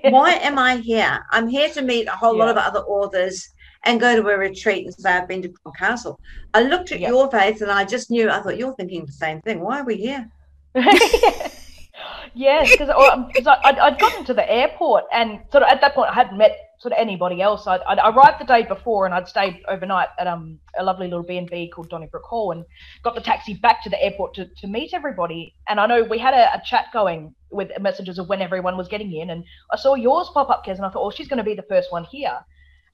[0.10, 1.22] why am I here?
[1.32, 3.46] I'm here to meet a whole lot of other authors
[3.84, 6.18] and go to a retreat and say I've been to Castle.
[6.54, 7.08] I looked at Yeah.
[7.10, 8.30] your face and I just knew.
[8.30, 9.60] I thought you're thinking the same thing.
[9.60, 10.30] Why are we here?
[12.34, 16.14] yes, because I'd, I'd gotten to the airport and sort of at that point I
[16.14, 17.66] hadn't met sort of anybody else.
[17.66, 21.22] I'd, I'd arrived the day before and I'd stayed overnight at um a lovely little
[21.22, 22.64] B and B called Donnybrook Hall and
[23.02, 25.54] got the taxi back to the airport to, to meet everybody.
[25.68, 28.88] And I know we had a, a chat going with messages of when everyone was
[28.88, 31.38] getting in, and I saw yours pop up, Kez, and I thought, oh, she's going
[31.38, 32.38] to be the first one here.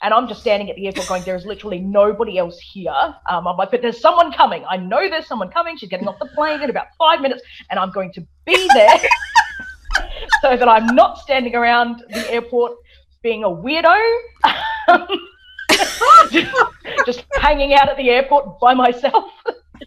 [0.03, 2.93] And I'm just standing at the airport going, there is literally nobody else here.
[3.29, 4.65] Um, I'm like, but there's someone coming.
[4.69, 5.77] I know there's someone coming.
[5.77, 8.99] She's getting off the plane in about five minutes, and I'm going to be there
[10.43, 12.73] so that I'm not standing around the airport
[13.23, 13.99] being a weirdo.
[17.07, 19.33] just hanging out at the airport by myself.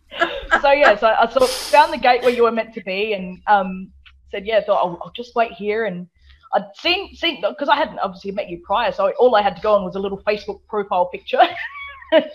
[0.62, 3.14] so yeah, so I sort of found the gate where you were meant to be,
[3.14, 3.92] and um,
[4.32, 5.86] said, yeah, thought I'll, I'll just wait here.
[5.86, 6.08] And
[6.54, 9.62] I'd seen seen because I hadn't obviously met you prior, so all I had to
[9.62, 11.42] go on was a little Facebook profile picture.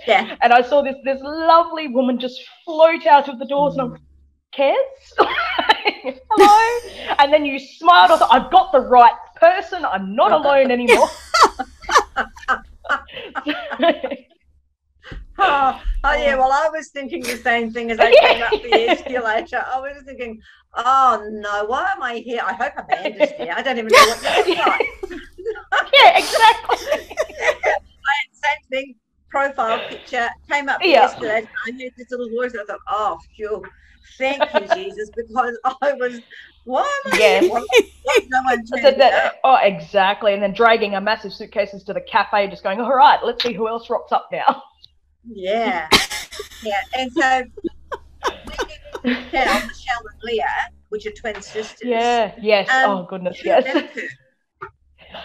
[0.06, 0.36] Yeah.
[0.40, 3.90] and I saw this this lovely woman just float out of the doors, and I'm
[3.90, 3.98] mm.
[4.56, 4.74] Kez?
[6.30, 7.14] Hello?
[7.18, 8.10] and then you smiled.
[8.10, 9.84] I thought, I've got the right person.
[9.84, 11.08] I'm not alone anymore.
[15.38, 16.38] Oh, oh, yeah, oh.
[16.38, 19.62] well, I was thinking the same thing as I came up the escalator.
[19.66, 20.38] I was thinking,
[20.76, 22.42] oh no, why am I here?
[22.44, 23.52] I hope Amanda's here.
[23.54, 24.80] I don't even know what look like.
[25.94, 27.16] yeah, exactly.
[28.08, 28.94] I had the same thing,
[29.30, 31.04] profile picture, came up the Yeah.
[31.04, 31.46] escalator.
[31.66, 32.54] I heard this little voice.
[32.54, 33.62] I thought, oh, phew,
[34.18, 36.20] thank you, Jesus, because I was,
[36.64, 37.42] why am I Yes.
[37.42, 37.50] here?
[37.50, 37.60] Why,
[38.02, 39.24] why no one I turned said me up?
[39.24, 40.34] that, oh, exactly.
[40.34, 43.52] And then dragging our massive suitcases to the cafe, just going, all right, let's see
[43.52, 44.62] who else rocks up now.
[45.32, 45.88] Yeah,
[46.62, 47.44] yeah, and so
[48.24, 50.46] we did tell Michelle and Leah,
[50.88, 51.88] which are twin sisters.
[51.88, 52.68] Yeah, yes.
[52.70, 53.88] Um, oh, goodness, yes.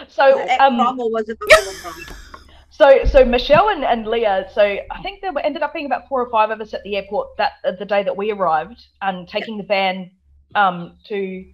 [0.08, 1.30] So, um, was?
[2.70, 4.50] So, so Michelle and, and Leah.
[4.54, 6.82] So I think there were, ended up being about four or five of us at
[6.84, 10.12] the airport that uh, the day that we arrived, and taking the van
[10.56, 11.46] um, to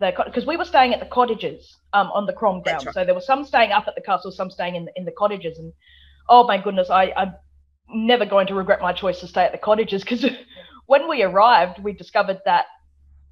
[0.00, 2.86] the because we were staying at the cottages um, on the Crom ground.
[2.86, 2.94] right.
[2.94, 5.12] So there were some staying up at the castle, some staying in the, in the
[5.12, 5.72] cottages, and
[6.28, 7.34] oh my goodness, I, I'm
[7.88, 10.24] never going to regret my choice to stay at the cottages because
[10.86, 12.66] when we arrived, we discovered that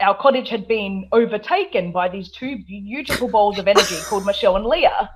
[0.01, 4.65] our cottage had been overtaken by these two beautiful balls of energy called Michelle and
[4.65, 5.11] Leah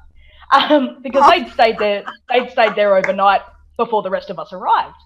[0.53, 2.05] um, because they'd stayed there.
[2.29, 3.41] They'd stayed there overnight
[3.77, 4.97] before the rest of us arrived.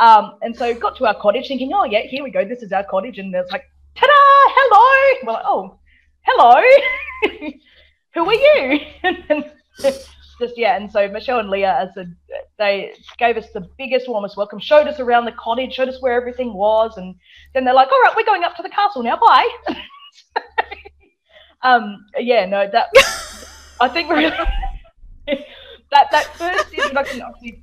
[0.00, 2.44] Um, and so got to our cottage thinking, oh yeah, here we go.
[2.44, 4.10] This is our cottage, and it's like, ta-da!
[4.54, 5.18] Hello.
[5.24, 5.78] We're like, oh,
[6.22, 7.52] hello.
[8.14, 8.80] Who are you?
[9.04, 9.44] and then
[10.42, 10.76] just yeah.
[10.76, 12.06] And so Michelle and Leah, as a,
[12.58, 16.14] they gave us the biggest, warmest welcome, showed us around the cottage, showed us where
[16.14, 17.14] everything was, and
[17.54, 19.16] then they're like, all right, we're going up to the castle now.
[19.16, 19.48] Bye.
[21.62, 22.88] um, yeah, no, that
[23.80, 24.30] I think really
[25.26, 27.22] that that first introduction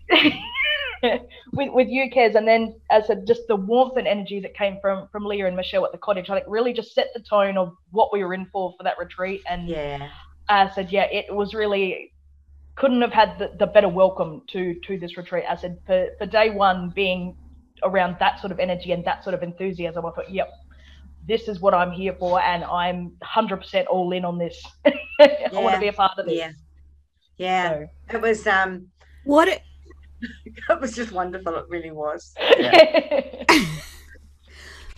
[1.53, 4.55] with with you, Kez, and then as I said, just the warmth and energy that
[4.55, 7.21] came from from Leah and Michelle at the cottage, I think really just set the
[7.21, 9.41] tone of what we were in for for that retreat.
[9.49, 10.09] And Yeah,
[10.47, 12.11] I said, yeah, it was really
[12.79, 15.43] couldn't have had the, the better welcome to to this retreat.
[15.47, 17.35] I said for for day one being
[17.83, 20.49] around that sort of energy and that sort of enthusiasm, I thought, yep,
[21.27, 24.61] this is what I'm here for, and I'm 100% all in on this.
[24.85, 26.37] I want to be a part of this.
[26.37, 26.51] yeah,
[27.37, 27.69] yeah.
[27.69, 28.87] So, It was um,
[29.25, 29.59] What a,
[30.45, 31.55] it was just wonderful.
[31.55, 32.33] It really was.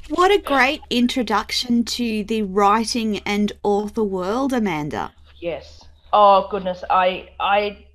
[0.09, 5.13] what a great introduction to the writing and author world, Amanda.
[5.39, 5.80] yes.
[6.13, 7.85] Oh goodness, I I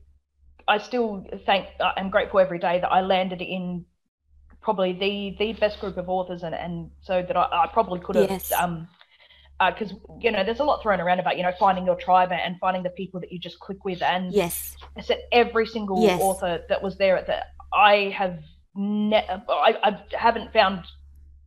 [0.68, 3.85] I still thank I'm grateful every day that I landed in
[4.61, 8.16] probably the the best group of authors and and so that I, I probably could
[8.16, 8.52] have Yes.
[8.52, 8.88] um
[9.68, 12.59] because you know there's a lot thrown around about you know finding your tribe and
[12.59, 14.76] finding the people that you just click with and Yes.
[14.96, 16.20] I said every single Yes.
[16.20, 17.38] author that was there at the
[17.72, 18.38] I have
[18.74, 20.85] ne- I, I haven't found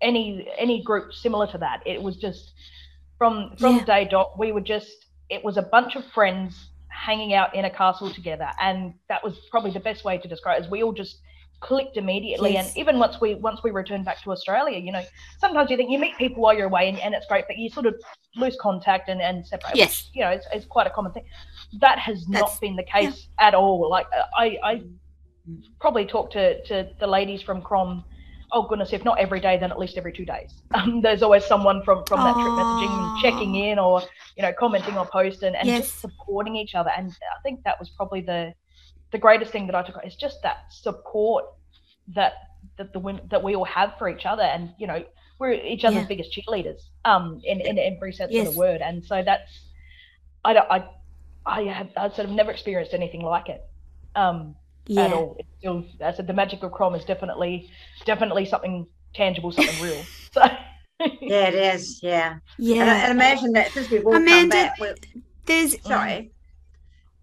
[0.01, 1.81] any any group similar to that.
[1.85, 2.53] It was just
[3.17, 3.85] from from Yeah.
[3.85, 7.69] day dot we were just it was a bunch of friends hanging out in a
[7.69, 10.91] castle together and that was probably the best way to describe it is we all
[10.91, 11.19] just
[11.61, 12.69] clicked immediately Yes.
[12.69, 15.03] and even once we once we returned back to australia you know
[15.39, 17.69] sometimes you think you meet people while you're away and, and it's great but you
[17.69, 17.95] sort of
[18.35, 19.89] lose contact and, and separate Yes.
[19.89, 21.25] which, you know it's, it's quite a common thing
[21.79, 24.81] that has That's- not been the case at all like i i
[25.81, 28.03] probably talked to to the ladies from crom
[28.51, 30.51] oh goodness if not every day then at least every two days.
[30.73, 34.01] Um, there's always someone from from that trip messaging and checking in or
[34.37, 35.81] you know commenting or posting, and, Yes.
[35.87, 36.91] just supporting each other.
[36.95, 38.53] And i think that was probably the
[39.11, 41.45] the greatest thing that i took is just that support
[42.15, 42.33] that
[42.77, 44.43] that the women that we all have for each other.
[44.43, 45.03] And you know
[45.39, 46.07] we're each other's Yeah.
[46.07, 48.81] biggest cheerleaders um in, in every sense of the word.
[48.81, 49.51] And so that's
[50.45, 50.87] i don't i
[51.45, 53.61] i have i sort of never experienced anything like it.
[54.15, 54.55] Um
[54.87, 55.11] at Yeah.
[55.13, 55.35] all.
[55.39, 57.69] It's still, I said, the magic of Crom is definitely,
[58.05, 60.03] definitely something tangible, something real.
[60.31, 60.43] So,
[61.21, 62.01] Yeah, it is.
[62.03, 63.03] Yeah, Yeah.
[63.05, 64.77] and imagine that since we've all come back.
[64.79, 64.93] We're,
[65.45, 66.31] There's sorry,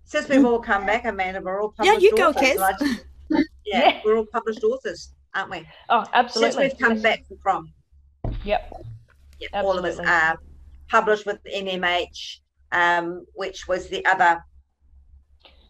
[0.05, 2.43] since we've all come back, Amanda, we're all Yeah, published you go, authors.
[2.43, 2.57] Kez.
[2.57, 2.81] like-
[3.31, 4.01] yeah, Yeah.
[4.05, 5.69] we're all published authors, aren't we?
[5.91, 6.69] oh, absolutely.
[6.69, 7.03] Since we've come Yes.
[7.03, 7.73] back from,
[8.45, 8.73] Yep.
[9.41, 10.37] yeah, all of us are
[10.89, 12.41] published with NMH,
[12.73, 14.43] um, which was the other.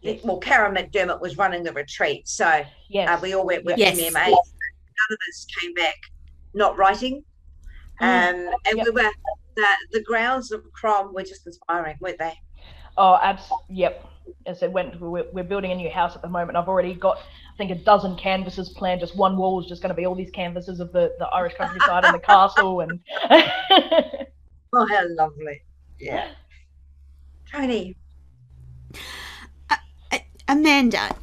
[0.01, 0.23] Yes.
[0.23, 3.09] Well, Karen McDermott was running the retreat, so Yes.
[3.09, 3.97] uh, we all went with Yes.
[3.99, 4.13] NMH.
[4.29, 5.95] None of us came back
[6.53, 7.23] not writing,
[8.01, 8.05] Mm.
[8.49, 8.85] um, and Yep.
[8.85, 9.11] we were
[9.55, 12.33] the the grounds of Crom were just inspiring, weren't they?
[12.95, 13.43] Oh, abs.
[13.69, 14.05] Yep.
[14.45, 16.57] As I said, went, we're, we're building a new house at the moment.
[16.57, 18.99] I've already got, I think, a dozen canvases planned.
[18.99, 21.53] Just one wall is just going to be all these canvases of the, the Irish
[21.55, 22.81] countryside and the castle.
[22.81, 22.99] And
[24.73, 25.61] Oh, how lovely!
[25.99, 26.29] Yeah,
[27.51, 27.95] Tony.
[30.47, 31.15] Amanda,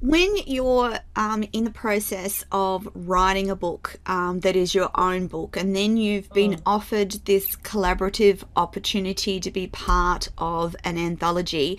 [0.00, 5.26] when you're um, in the process of writing a book um, that is your own
[5.26, 6.62] book, and then you've been Mm.
[6.66, 11.78] offered this collaborative opportunity to be part of an anthology,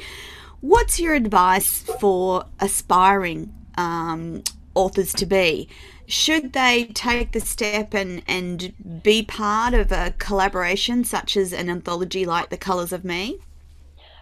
[0.62, 4.43] what's your advice for aspiring um,
[4.75, 5.69] authors to be?
[6.08, 11.69] Should they take the step and, and be part of a collaboration such as an
[11.69, 13.38] anthology like The Colours of Me?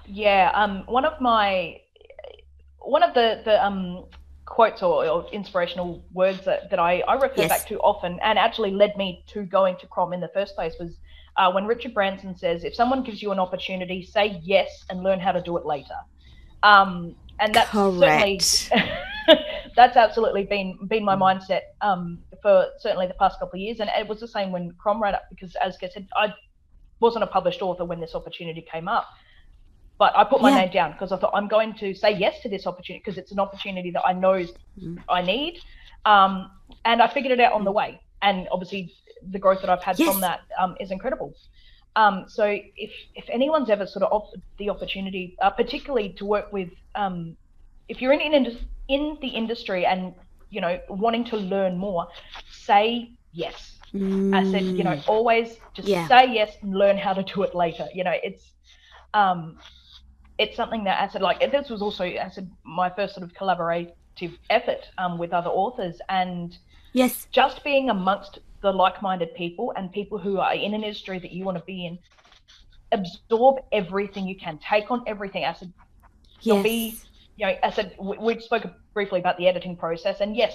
[0.05, 1.81] Yeah, um, one of my
[2.87, 4.05] one of the the um
[4.45, 7.49] quotes or, or inspirational words that, that I, I refer Yes.
[7.49, 10.73] back to often and actually led me to going to Crom in the first place
[10.79, 10.97] was
[11.35, 15.19] uh, when Richard Branson says, if someone gives you an opportunity, say yes and learn
[15.19, 15.93] how to do it later.
[16.63, 17.99] Um, and that's Correct.
[17.99, 18.47] certainly
[19.75, 23.79] that's absolutely been been my mindset um, for certainly the past couple of years.
[23.81, 26.33] And it was the same when Crom ran up because as I said, I
[27.01, 29.07] wasn't a published author when this opportunity came up.
[29.97, 30.57] But I put my Yeah.
[30.61, 33.31] name down because I thought I'm going to say yes to this opportunity because it's
[33.31, 34.45] an opportunity that I know
[34.79, 35.03] Mm.
[35.09, 35.59] I need.
[36.05, 36.51] Um,
[36.85, 37.99] and I figured it out on the way.
[38.21, 38.93] And obviously,
[39.31, 40.07] the growth that I've had Yes.
[40.09, 41.33] from that um, is incredible.
[41.95, 46.53] Um, so if if anyone's ever sort of offered the opportunity, uh, particularly to work
[46.53, 47.35] with, um,
[47.89, 48.57] if you're in in,
[48.87, 50.13] in the industry and
[50.51, 52.07] you know wanting to learn more,
[52.51, 53.73] say yes.
[54.33, 55.07] I said, you know, Mm.
[55.07, 56.07] always just Yeah.
[56.07, 57.87] say yes and learn how to do it later.
[57.93, 58.51] You know, it's
[59.13, 59.57] um,
[60.37, 63.33] it's something that I said like this was also I said my first sort of
[63.33, 66.57] collaborative effort um, with other authors and
[66.93, 71.31] yes, just being amongst the like-minded people and people who are in an industry that
[71.31, 71.97] you want to be in
[72.91, 75.71] absorb everything you can take on everything i said
[76.41, 76.63] yes.
[76.63, 76.97] be-
[77.35, 80.53] you know i said we, we spoke briefly about the editing process and yes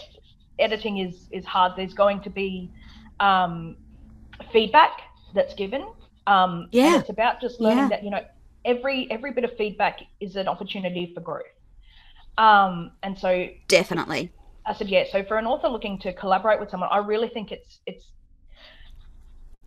[0.59, 2.71] editing is is hard there's going to be
[3.21, 3.77] um,
[4.53, 5.03] feedback
[5.35, 5.87] that's given
[6.27, 6.99] um, Yeah.
[7.01, 7.89] it's about just learning Yeah.
[7.89, 8.25] that you know
[8.65, 11.45] every every bit of feedback is an opportunity for growth
[12.39, 14.33] um, and so Definitely.
[14.65, 15.05] I said, yeah.
[15.11, 18.05] So for an author looking to collaborate with someone, I really think it's it's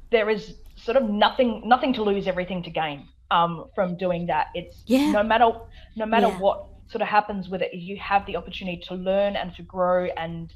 [0.10, 4.48] there is sort of nothing nothing to lose, everything to gain um, from doing that.
[4.56, 5.12] It's Yeah.
[5.12, 5.52] no matter
[5.96, 6.40] no matter Yeah.
[6.40, 10.06] what sort of happens with it, you have the opportunity to learn and to grow
[10.06, 10.54] and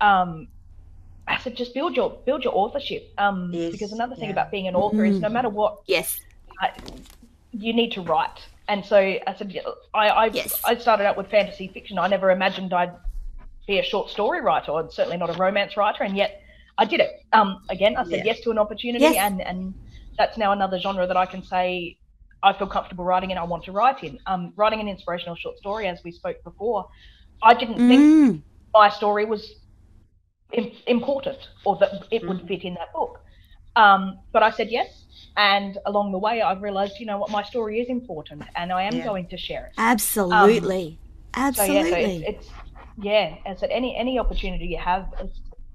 [0.00, 0.48] um,
[1.26, 3.12] I said just build your build your authorship.
[3.18, 4.32] Um, Yes, because another thing yeah.
[4.32, 5.32] about being an author is no Mm.
[5.32, 6.18] matter what Yes.
[7.52, 8.38] You need to write.
[8.68, 9.56] And so I said,
[9.94, 10.60] I I, Yes.
[10.64, 11.98] I started out with fantasy fiction.
[11.98, 12.94] I never imagined I'd
[13.66, 16.42] be a short story writer, or certainly not a romance writer, and yet
[16.78, 17.10] I did it.
[17.32, 18.24] Um, again, I said Yeah.
[18.26, 19.16] yes to an opportunity, Yes.
[19.16, 19.74] and and
[20.16, 21.96] that's now another genre that I can say
[22.42, 24.18] I feel comfortable writing and I want to write in.
[24.26, 26.88] Um, writing an inspirational short story, as we spoke before,
[27.42, 28.42] I didn't think Mm.
[28.72, 29.42] my story was
[30.52, 32.48] Im- important or that it would Mm.
[32.48, 33.20] fit in that book.
[33.76, 35.04] Um, but I said yes.
[35.36, 38.82] And along the way, I've realized, you know what, my story is important and I
[38.84, 39.04] am Yeah.
[39.04, 39.72] going to share it.
[39.78, 40.98] Absolutely.
[41.34, 41.90] So, Absolutely.
[41.90, 42.48] yeah, so it's, it's,
[42.98, 45.06] yeah, I said, any, any opportunity you have,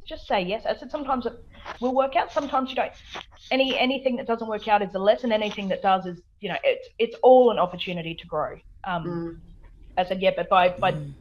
[0.07, 0.65] just say yes.
[0.65, 1.33] I said, sometimes it
[1.81, 2.91] will work out, sometimes you don't.
[3.51, 5.31] Any, anything that doesn't work out is a lesson.
[5.31, 8.57] Anything that does is, you know, it's, it's all an opportunity to grow.
[8.85, 9.41] Um, Mm.
[9.97, 11.15] I said, yeah, but by, by Mm.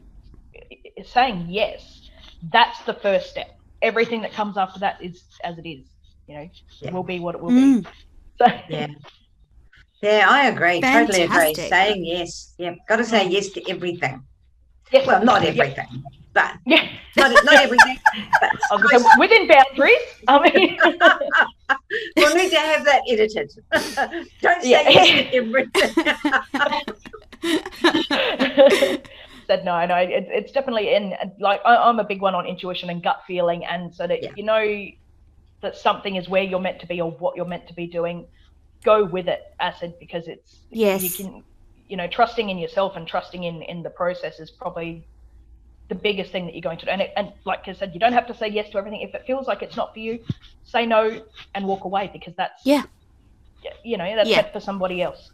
[1.07, 1.83] saying yes,
[2.53, 3.49] that's the first step.
[3.83, 5.87] Everything that comes after that is as it is.
[6.27, 6.49] You know,
[6.81, 6.91] Yeah.
[6.93, 7.83] will be what it will Mm.
[7.83, 7.89] be.
[8.39, 8.89] So Yeah.
[10.03, 10.81] Yeah, I agree.
[10.81, 11.55] Totally agree.
[11.55, 12.55] Saying yes.
[12.59, 12.75] Yeah.
[12.89, 14.23] Got to say yes to everything.
[14.93, 15.07] Yeah.
[15.07, 17.99] Well, not yeah, everything, but Yeah, not, not everything.
[18.41, 19.97] But I was gonna say, within boundaries.
[20.29, 20.79] I mean,
[22.17, 23.51] we'll need to have that edited.
[24.43, 24.89] Don't say Yeah.
[24.89, 25.91] yes to everything.
[29.47, 29.97] said no, no.
[29.97, 31.15] It, it's definitely in.
[31.41, 34.33] Like I, I'm a big one on intuition and gut feeling, and so that Yeah.
[34.37, 34.87] you know
[35.65, 38.27] that something is where you're meant to be or what you're meant to be doing.
[38.85, 41.03] Go with it, acid, because it's Yes.
[41.03, 41.45] you can
[41.89, 45.07] you know trusting in yourself and trusting in in the process is probably
[45.91, 48.01] the biggest thing that you're going to do and, it, and like i said you
[48.01, 50.19] don't have to say yes to everything if it feels like it's not for you
[50.65, 51.21] say no
[51.55, 52.85] and walk away because that's Yeah.
[53.85, 54.41] you know that's Yeah.
[54.41, 55.31] meant for somebody else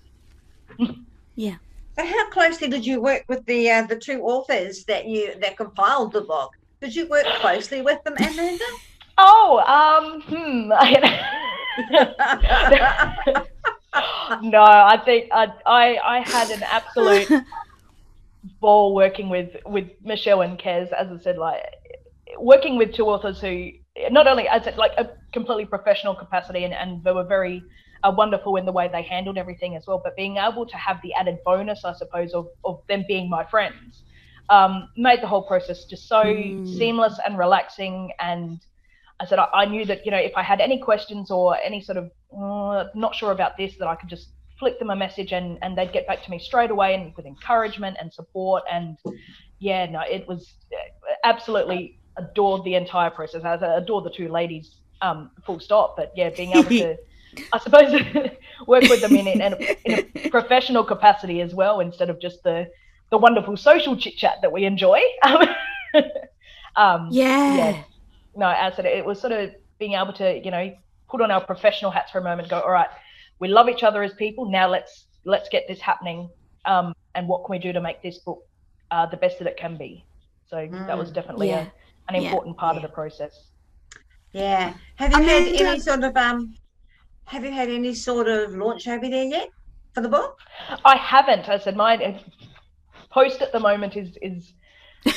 [1.36, 1.56] yeah.
[1.98, 5.56] So how closely did you work with the uh, the two authors that you that
[5.56, 6.50] compiled the book?
[6.80, 8.64] Did you work closely with them, Amanda?
[9.20, 10.68] oh um hmm
[14.42, 17.28] no i think I, I i had an absolute
[18.60, 21.62] ball working with with Michelle and Kez, as I said, like
[22.38, 23.70] working with two authors who
[24.10, 27.62] not only as it like a completely professional capacity and, and they were very
[28.04, 30.98] uh, wonderful in the way they handled everything as well, but being able to have
[31.02, 34.04] the added bonus, I suppose, of, of them being my friends,
[34.48, 36.64] um, made the whole process just so Mm.
[36.64, 38.12] seamless and relaxing.
[38.20, 38.60] And
[39.20, 41.80] I said I, I knew that you know if I had any questions or any
[41.80, 45.32] sort of uh, not sure about this, that I could just flick them a message
[45.32, 48.62] and and they'd get back to me straight away and with encouragement and support.
[48.70, 48.96] And
[49.58, 53.44] yeah no it was uh, absolutely adored the entire process.
[53.44, 55.96] I adored the two ladies um full stop.
[55.96, 56.96] But yeah being able to
[57.52, 57.92] i suppose
[58.66, 59.54] work with them in, in,
[59.84, 62.68] in a professional capacity as well instead of just the
[63.10, 65.00] the wonderful social chit chat that we enjoy.
[66.76, 67.56] Um yeah.
[67.56, 67.82] yeah
[68.36, 70.74] no as I said it was sort of being able to you know
[71.08, 72.88] put on our professional hats for a moment go all right
[73.40, 74.48] we love each other as people.
[74.48, 76.30] Now let's let's get this happening.
[76.66, 78.46] Um, and what can we do to make this book
[78.90, 80.04] uh, the best that it can be?
[80.48, 81.14] So mm, that was mm.
[81.14, 81.66] definitely yeah.
[82.08, 82.82] a, an important yeah, part yeah.
[82.82, 83.46] of the process.
[84.32, 84.74] Yeah.
[84.96, 86.54] Have you I had mean, any sort of um?
[87.24, 89.48] Have you had any sort of launch over there yet
[89.94, 90.38] for the book?
[90.84, 91.48] I haven't.
[91.48, 92.20] I said my
[93.10, 94.52] post at the moment is is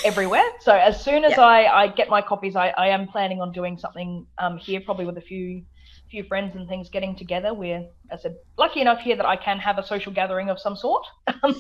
[0.06, 0.46] everywhere.
[0.62, 3.78] So as soon as I, I get my copies, I, I am planning on doing
[3.78, 5.64] something um, here, probably with a few
[6.10, 7.56] few friends and things getting together.
[7.56, 10.76] We're, I said, lucky enough here that I can have a social gathering of some
[10.76, 11.04] sort.
[11.42, 11.56] so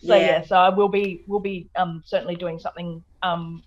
[0.00, 0.16] yeah.
[0.16, 3.62] yeah, so I will be will be um, certainly doing something um,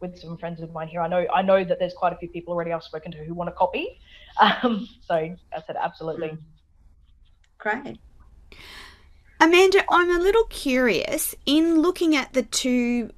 [0.00, 1.02] with some friends of mine here.
[1.02, 3.34] I know I know that there's quite a few people already I've spoken to who
[3.34, 4.00] want a copy.
[4.38, 6.36] Um, so I said absolutely.
[7.56, 7.98] Great.
[9.38, 13.10] Amanda, I'm a little curious in looking at the two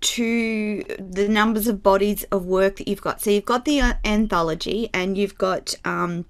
[0.00, 3.20] to the numbers of bodies of work that you've got.
[3.22, 6.26] So you've got the uh, anthology and you've got um,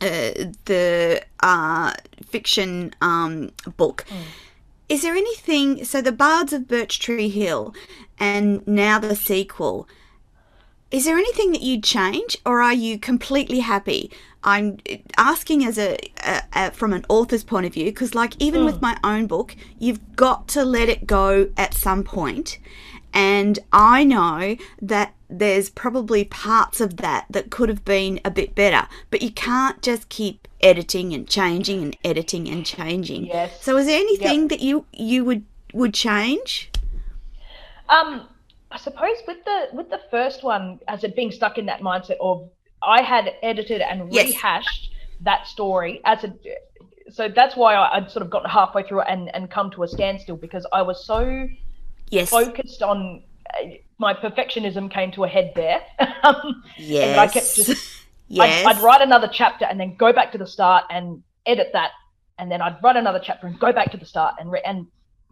[0.00, 1.92] uh, the uh,
[2.26, 4.04] fiction um, book.
[4.08, 4.16] Mm.
[4.88, 5.84] Is there anything?
[5.84, 7.74] So the Bards of Birch Tree Hill,
[8.18, 9.88] and now the sequel.
[10.90, 14.10] Is there anything that you'd change, or are you completely happy?
[14.44, 14.78] I'm
[15.16, 18.66] asking as a, a, a from an author's point of view because, like, even mm.
[18.66, 22.12] with my own book, you've got to let it go at some point.
[22.12, 22.58] point
[23.14, 28.54] and I know that there's probably parts of that that could have been a bit
[28.54, 33.26] better, but you can't just keep editing and changing and editing and changing.
[33.26, 33.62] Yes.
[33.62, 34.48] So is there anything yep.
[34.50, 36.70] that you you would would change?
[37.88, 38.28] Um
[38.70, 42.16] I suppose with the with the first one as it being stuck in that mindset
[42.20, 42.48] of
[42.84, 44.28] I had edited and yes.
[44.28, 46.34] rehashed that story as a
[47.12, 49.82] so that's why I, would sort of gotten halfway through it and, and come to
[49.82, 51.48] a standstill because I was so
[52.10, 52.30] yes.
[52.30, 53.22] focused on
[53.52, 53.66] uh,
[53.98, 55.82] my perfectionism came to a head there.
[56.78, 57.08] yes.
[57.10, 57.68] And I kept just,
[58.28, 58.66] yes.
[58.66, 61.90] I'd, I'd, write another chapter and then go back to the start and edit that.
[62.38, 64.86] And then I'd write another chapter and go back to the start and, re- and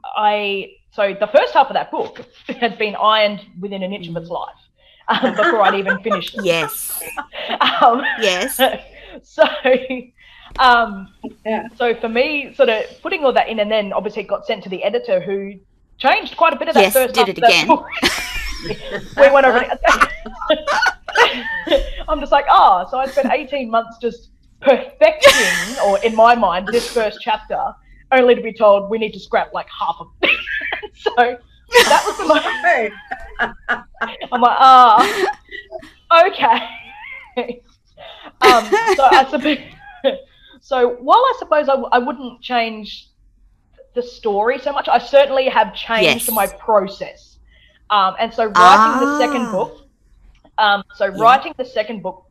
[0.05, 4.17] I, so the first half of that book had been ironed within an inch of
[4.17, 4.33] its mm.
[4.33, 4.55] life.
[5.09, 6.45] Um, before I'd even finished it.
[6.45, 7.03] Yes.
[7.83, 8.61] um, yes.
[9.25, 9.45] So,
[10.61, 11.13] um,
[11.45, 11.67] yeah.
[11.77, 14.63] so for me, sort of putting all that in, and then obviously it got sent
[14.63, 15.55] to the editor who
[15.99, 17.69] changed quite a bit of that yes, first did it again.
[19.17, 19.65] we went over
[22.09, 24.31] I'm just like, oh, so I spent 18 months just
[24.61, 27.61] perfecting, or in my mind, this first chapter,
[28.13, 30.31] only to be told we need to scrap like half of it.
[30.95, 32.91] so that was my.
[34.33, 35.37] I'm like, ah,
[36.11, 36.61] oh, okay.
[38.41, 38.65] Um,
[38.97, 39.59] so I suppose.
[40.63, 43.11] So while I suppose I, I wouldn't change
[43.95, 44.89] the story so much.
[44.89, 46.35] I certainly have changed yes.
[46.35, 47.39] my process.
[47.91, 49.01] Um, and so writing ah.
[49.01, 49.53] the second ah.
[49.53, 49.89] book,
[50.59, 51.21] um, so yeah.
[51.21, 52.25] writing the second book,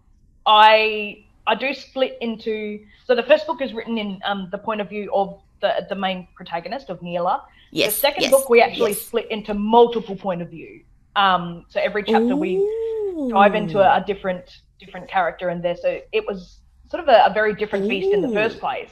[0.46, 4.80] I I do split into so the first book is written in um, the point
[4.80, 7.44] of view of the the main protagonist of Neela.
[7.72, 7.96] Yes.
[7.96, 8.32] The second yes.
[8.32, 9.02] book we actually yes.
[9.02, 10.84] split into multiple point of view.
[11.16, 12.38] Um, so every chapter Ooh.
[12.38, 15.76] we dive into a, a, different different character in there.
[15.76, 16.60] So it was
[16.90, 17.90] sort of a, a very different Ooh.
[17.90, 18.90] beast in the first place.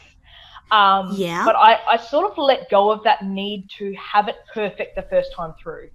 [0.71, 1.45] Um, yeah.
[1.45, 5.03] But I, I sort of let go of that need to have it perfect the
[5.03, 5.89] first time through.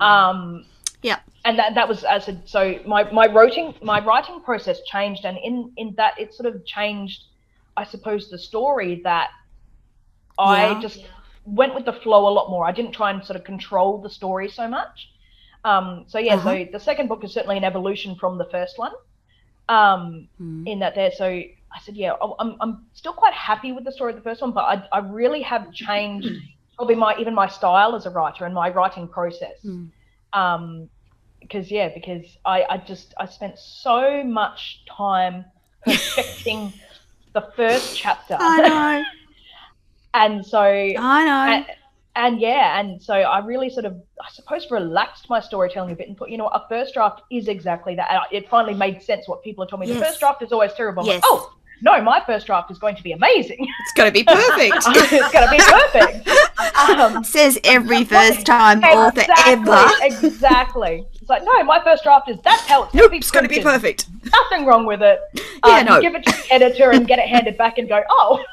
[0.00, 0.66] Um,
[1.02, 1.20] yeah.
[1.44, 5.38] And that, that was as a, so my, my writing my writing process changed, and
[5.38, 7.24] in in that it sort of changed,
[7.76, 9.28] I suppose, the story that
[10.38, 10.80] I yeah.
[10.80, 11.06] just
[11.44, 12.66] went with the flow a lot more.
[12.66, 15.10] I didn't try and sort of control the story so much.
[15.64, 16.64] Um, so yeah, uh-huh.
[16.64, 18.92] so the second book is certainly an evolution from the first one.
[19.68, 20.66] Um, mm.
[20.68, 24.12] in that there, so I said, yeah, I'm, I'm still quite happy with the story
[24.12, 26.28] of the first one, but I, I really have changed
[26.76, 29.58] probably my even my style as a writer and my writing process.
[29.64, 29.90] Mm.
[30.32, 30.88] Um,
[31.40, 35.44] because yeah, because I, I just I spent so much time
[35.84, 36.72] perfecting
[37.32, 38.36] the first chapter.
[38.38, 39.04] I know.
[40.14, 41.52] and so I know.
[41.54, 41.66] And,
[42.16, 46.08] and yeah, and so I really sort of, I suppose, relaxed my storytelling a bit
[46.08, 48.28] and put, you know, a first draft is exactly that.
[48.32, 49.88] It finally made sense what people had told me.
[49.88, 49.98] Yes.
[49.98, 51.04] The first draft is always terrible.
[51.04, 51.16] Yes.
[51.16, 51.52] like, oh,
[51.82, 53.58] no, my first draft is going to be amazing.
[53.60, 54.76] It's going to be perfect.
[54.86, 56.28] it's going to be perfect.
[56.88, 59.90] Um, Says every first time exactly, author ever.
[60.00, 61.06] exactly.
[61.20, 63.16] It's like, no, my first draft is that's how it's nope, going to be.
[63.18, 64.06] It's going to be perfect.
[64.24, 65.20] Nothing wrong with it.
[65.66, 66.00] Yeah, um, no.
[66.00, 68.44] Give it to the editor and get it handed back and go, oh.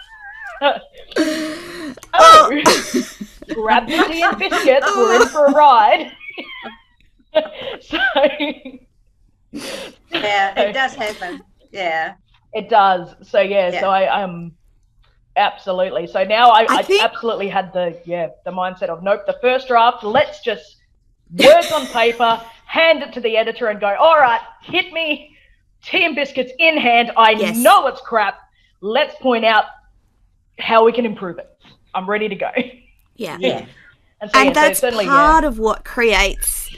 [2.14, 3.13] oh,
[3.54, 4.88] grab the tea and biscuits.
[4.96, 6.12] We're in for a ride.
[7.82, 7.98] so,
[10.12, 11.42] yeah, it does happen.
[11.72, 12.14] Yeah,
[12.54, 13.16] it does.
[13.22, 13.80] So yeah, Yeah.
[13.82, 14.52] so I um
[15.36, 16.08] absolutely.
[16.08, 19.22] So now I, I I, think- absolutely had the yeah the mindset of nope.
[19.26, 20.78] The first draft, let's just
[21.36, 23.96] work on paper, hand it to the editor, and go.
[24.00, 25.30] All right, hit me.
[25.84, 27.12] Tea and biscuits in hand.
[27.18, 27.58] I Yes.
[27.58, 28.40] know it's crap.
[28.80, 29.66] Let's point out
[30.60, 31.50] how we can improve it.
[31.94, 32.50] I'm ready to go.
[33.16, 33.38] Yeah.
[33.40, 33.66] yeah,
[34.22, 35.48] And so, and so that's certainly, part yeah.
[35.50, 36.70] of what creates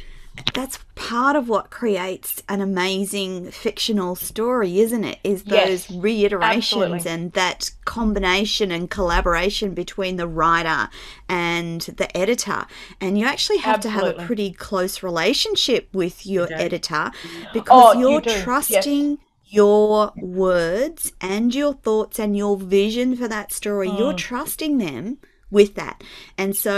[0.53, 7.05] that's part of what creates an amazing fictional story isn't it is those Yes, reiterations
[7.05, 7.11] absolutely.
[7.11, 10.89] and that combination and collaboration between the writer
[11.29, 12.65] and the editor
[12.99, 16.53] and you actually have to have a pretty close relationship with your do.
[16.55, 17.11] editor
[17.53, 18.43] because Oh, you you're yes.
[18.43, 24.17] trusting your words and your thoughts and your vision for that story you're Mm.
[24.17, 25.17] trusting them
[25.55, 26.03] with that
[26.37, 26.75] and so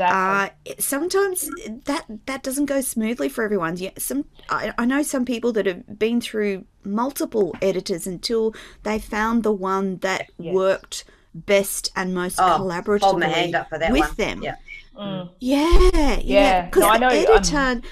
[0.00, 1.50] uh, sometimes
[1.84, 5.66] that that doesn't go smoothly for everyone yeah some I, I know some people that
[5.66, 8.54] have been through multiple editors until
[8.84, 10.54] they found the one that Yes.
[10.54, 11.04] worked
[11.34, 14.14] best and most Oh, collaboratively hand up for that with one.
[14.16, 14.56] them Yeah.
[14.96, 15.28] Mm.
[15.40, 15.60] yeah,
[15.90, 16.18] yeah.
[16.22, 17.88] Yeah, Because no, I the know, um, editor,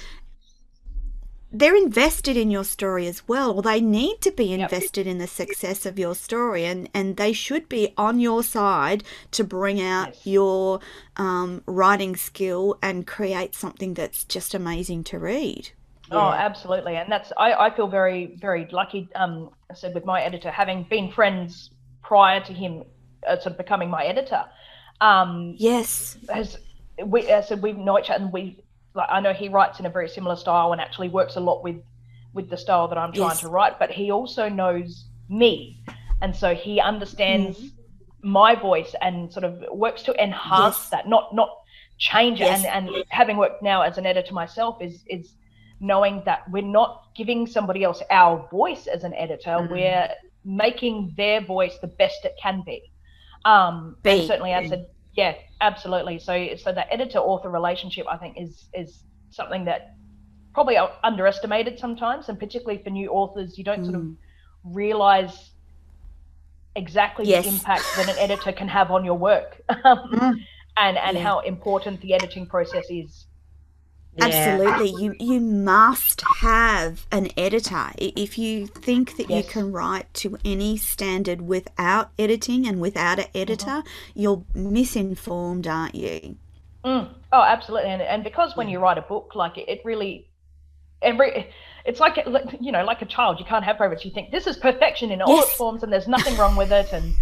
[1.52, 4.74] they're invested in your story as well, or they need to be Yep.
[4.74, 9.04] invested in the success of your story, and and they should be on your side
[9.32, 10.24] to bring out Yes.
[10.24, 10.80] your
[11.16, 15.70] um, writing skill and create something that's just amazing to read.
[16.10, 19.08] Oh, absolutely, and that's I, I feel very very lucky.
[19.14, 21.70] Um, I said with my editor, having been friends
[22.02, 22.84] prior to him,
[23.26, 24.44] uh, sort of becoming my editor,
[25.02, 26.58] um, Yes, has
[27.04, 28.64] we I said we know each other, and we
[28.98, 31.62] like I know he writes in a very similar style and actually works a lot
[31.62, 31.78] with
[32.34, 33.40] with the style that I'm trying Yes.
[33.40, 35.80] to write, but he also knows me,
[36.22, 38.30] and so he understands Mm-hmm.
[38.40, 40.88] my voice and sort of works to enhance Yes.
[40.90, 41.50] that, not not
[41.96, 42.48] change it.
[42.48, 45.24] And and having worked now as an editor myself is is
[45.80, 49.70] knowing that we're not giving somebody else our voice as an editor, Mhm.
[49.70, 50.08] we're
[50.44, 52.78] making their voice the best it can be.
[53.44, 54.26] Um, Be.
[54.26, 54.82] certainly, I said,
[55.20, 56.18] yeah, absolutely.
[56.18, 59.88] So, so the editor-author relationship, I think, is is something that
[60.54, 64.16] probably underestimated sometimes, and particularly for new authors, you don't sort of Mm.
[64.64, 65.50] realize
[66.74, 67.44] exactly Yes.
[67.44, 70.34] the impact that an editor can have on your work, um, Mm.
[70.76, 71.22] and and Yeah.
[71.22, 73.26] how important the editing process is.
[74.16, 74.26] Yeah.
[74.26, 75.02] Absolutely.
[75.02, 77.92] You you must have an editor.
[77.98, 83.26] If you think that you can write to any standard without editing and without an
[83.34, 83.84] editor,
[84.14, 86.36] you're misinformed, aren't you?
[86.84, 87.08] Mm.
[87.32, 87.90] Oh, absolutely.
[87.90, 90.28] And, and because when you write a book, like it, it really,
[91.02, 91.50] every,
[91.84, 92.16] it's like,
[92.60, 94.04] you know, like a child, you can't have favorites.
[94.04, 96.92] You think this is perfection in all its forms and there's nothing wrong with it.
[96.92, 97.14] And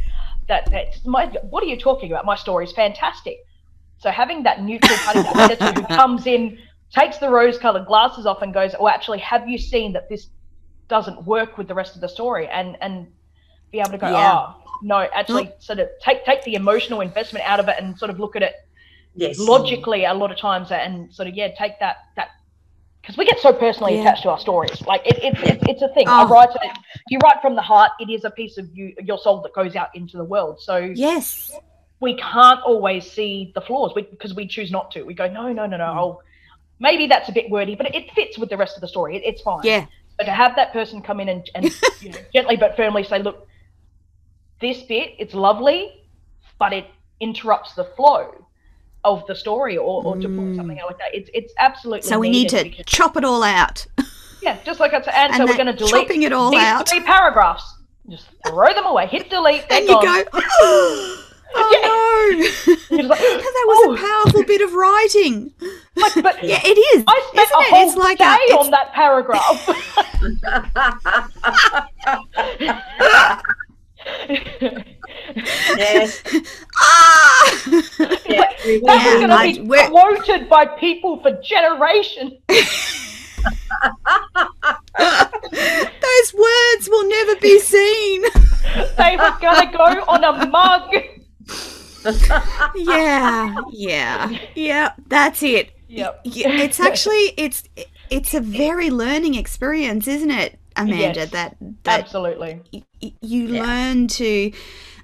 [0.49, 2.25] that, that's my, what are you talking about?
[2.25, 3.39] My story is fantastic.
[3.99, 6.59] So having that neutral party, that editor who comes in,
[6.93, 10.29] takes the rose colored glasses off and goes, oh, actually, have you seen that this
[10.89, 12.47] doesn't work with the rest of the story?
[12.49, 13.09] And, and
[13.73, 14.33] be able to go, Yeah.
[14.39, 18.11] oh, no, actually sort of take, take the emotional investment out of it and sort
[18.11, 18.55] of look at it
[19.19, 19.39] Yes.
[19.39, 22.29] logically a lot of times and sort of yeah take that that
[23.01, 24.03] because we get so personally Yeah.
[24.03, 26.29] attached to our stories like it, it's it's it's a thing I Oh.
[26.29, 26.71] write it
[27.09, 29.75] you write from the heart it is a piece of you your soul that goes
[29.75, 31.51] out into the world so Yes.
[32.01, 35.65] we can't always see the flaws because we choose not to we go no no
[35.65, 35.99] no no Mm.
[35.99, 36.21] oh
[36.79, 39.23] maybe that's a bit wordy but it fits with the rest of the story it,
[39.25, 39.87] it's fine Yeah.
[40.19, 41.65] but to have that person come in and, and
[42.01, 43.47] you know, gently but firmly say, look,
[44.61, 46.03] this bit, it's lovely,
[46.59, 46.87] but it
[47.21, 48.45] interrupts the flow
[49.05, 50.37] of the story or, or to Mm.
[50.37, 51.15] point something out like that.
[51.15, 53.87] It's it's absolutely So we need to because- chop it all out.
[54.43, 56.51] yeah, just like I said, and, And so we're going to delete chopping it all
[56.51, 56.89] these out.
[56.89, 57.65] three paragraphs.
[58.09, 59.07] Just throw them away.
[59.09, 59.65] Hit delete.
[59.71, 60.25] And you gone.
[60.33, 61.17] go,
[61.59, 61.97] oh no.
[62.97, 65.53] You're like, that was "Oh." a powerful bit of writing.
[65.95, 67.05] But, but Yeah, it is.
[67.07, 67.69] I spent isn't a it?
[67.71, 69.69] whole It's like day a, it's, on that paragraph.
[75.77, 76.23] yes.
[76.77, 77.61] ah!
[78.29, 78.51] Yeah.
[78.65, 78.81] we.
[78.81, 82.33] That was going to be we're- quoted by people for generations.
[84.99, 88.23] Those words will never be seen.
[88.97, 90.95] They were going to go on a mug.
[92.75, 94.93] Yeah, yeah, yeah.
[95.09, 95.71] That's it.
[95.89, 96.21] Yep.
[96.25, 97.65] It's actually it's
[98.11, 101.21] it's a very learning experience, isn't it, Amanda?
[101.21, 101.31] Yes.
[101.31, 102.61] That that Absolutely.
[102.73, 103.63] y- you Yeah.
[103.63, 104.53] learn to.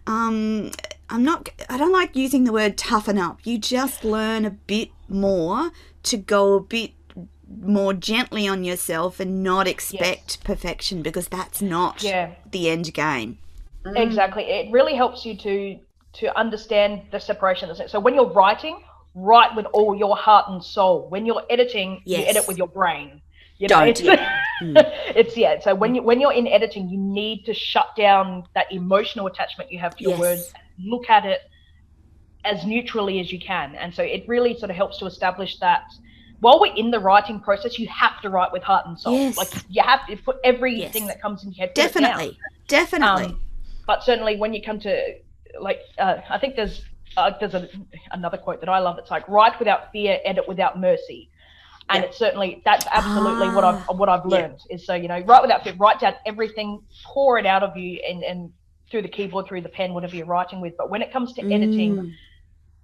[0.06, 0.70] Um,
[1.10, 1.48] I'm not.
[1.68, 3.40] I don't like using the word toughen up.
[3.44, 5.70] You just learn a bit more
[6.04, 6.92] to go a bit
[7.60, 13.38] more gently on yourself and not expect perfection because that's not Yeah, the end game.
[13.84, 14.44] Exactly.
[14.44, 15.78] It really helps you to
[16.14, 17.70] to understand the separation.
[17.88, 18.82] So when you're writing,
[19.14, 21.08] write with all your heart and soul.
[21.08, 22.20] When you're editing, Yes.
[22.20, 23.20] you edit with your brain.
[23.58, 24.40] You Don't, it's, yeah.
[24.60, 24.74] Mm.
[25.16, 25.60] it's yeah.
[25.60, 29.70] So when you when you're in editing, you need to shut down that emotional attachment
[29.70, 30.20] you have to your Yes.
[30.20, 30.52] words.
[30.84, 31.40] Look at it
[32.44, 35.84] as neutrally as you can, and so it really sort of helps to establish that.
[36.40, 39.12] While we're in the writing process, you have to write with heart and soul.
[39.14, 39.36] Yes.
[39.36, 41.12] Like you have to put everything Yes.
[41.12, 41.74] that comes in your head.
[41.76, 42.02] put it down.
[42.02, 42.38] Definitely.
[42.66, 43.24] Definitely.
[43.26, 43.40] Um,
[43.86, 45.14] but certainly when you come to
[45.60, 46.82] like, uh, I think there's
[47.16, 47.68] uh, there's a,
[48.12, 48.98] another quote that I love.
[48.98, 51.30] It's like write without fear, edit without mercy,
[51.90, 52.08] and Yeah.
[52.08, 54.36] it's certainly that's absolutely what I've what I've Yeah.
[54.38, 57.76] learned is so you know write without fear, write down everything, pour it out of
[57.76, 58.50] you, and and
[58.90, 60.74] through the keyboard, through the pen, whatever you're writing with.
[60.76, 62.12] But when it comes to editing, Mm.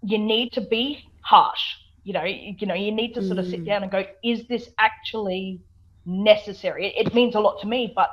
[0.03, 1.61] you need to be harsh.
[2.05, 3.67] You know, you, you know, you need to sort of sit Mm.
[3.67, 5.61] down and go, is this actually
[6.07, 6.87] necessary?
[6.87, 8.11] It, it means a lot to me, but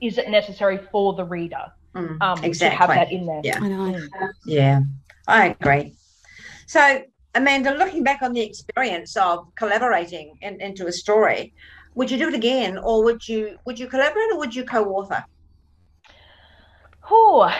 [0.00, 1.70] is it necessary for the reader?
[1.96, 2.94] Mm, um, to have exactly.
[2.94, 3.40] that in there.
[3.42, 3.58] Yeah.
[3.60, 3.98] I know.
[3.98, 4.32] Mm.
[4.44, 4.80] Yeah,
[5.26, 5.94] I agree.
[6.66, 7.02] So,
[7.34, 11.54] Amanda, looking back on the experience of collaborating in, into a story,
[11.94, 15.24] would you do it again, or would you would you collaborate, or would you co-author?
[17.10, 17.50] Oh,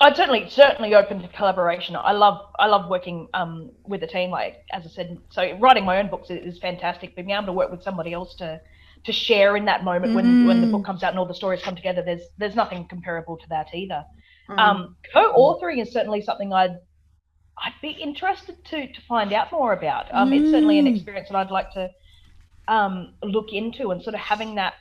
[0.00, 1.96] I'd certainly certainly open to collaboration.
[1.96, 4.30] I love I love working um, with a team.
[4.30, 7.16] Like as I said, so writing my own books is, is fantastic.
[7.16, 8.60] But being able to work with somebody else to
[9.08, 10.72] to share in that moment when when the Mm.
[10.72, 13.66] book comes out and all the stories come together, there's there's nothing comparable to that
[13.74, 14.04] either.
[14.50, 16.76] Mm, Um, co-authoring is certainly something I'd
[17.64, 20.06] I'd be interested to to find out more about.
[20.14, 20.94] Um, It's certainly an Mm.
[20.94, 21.90] experience that I'd like to
[22.68, 24.74] um, look into and sort of having that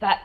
[0.00, 0.20] that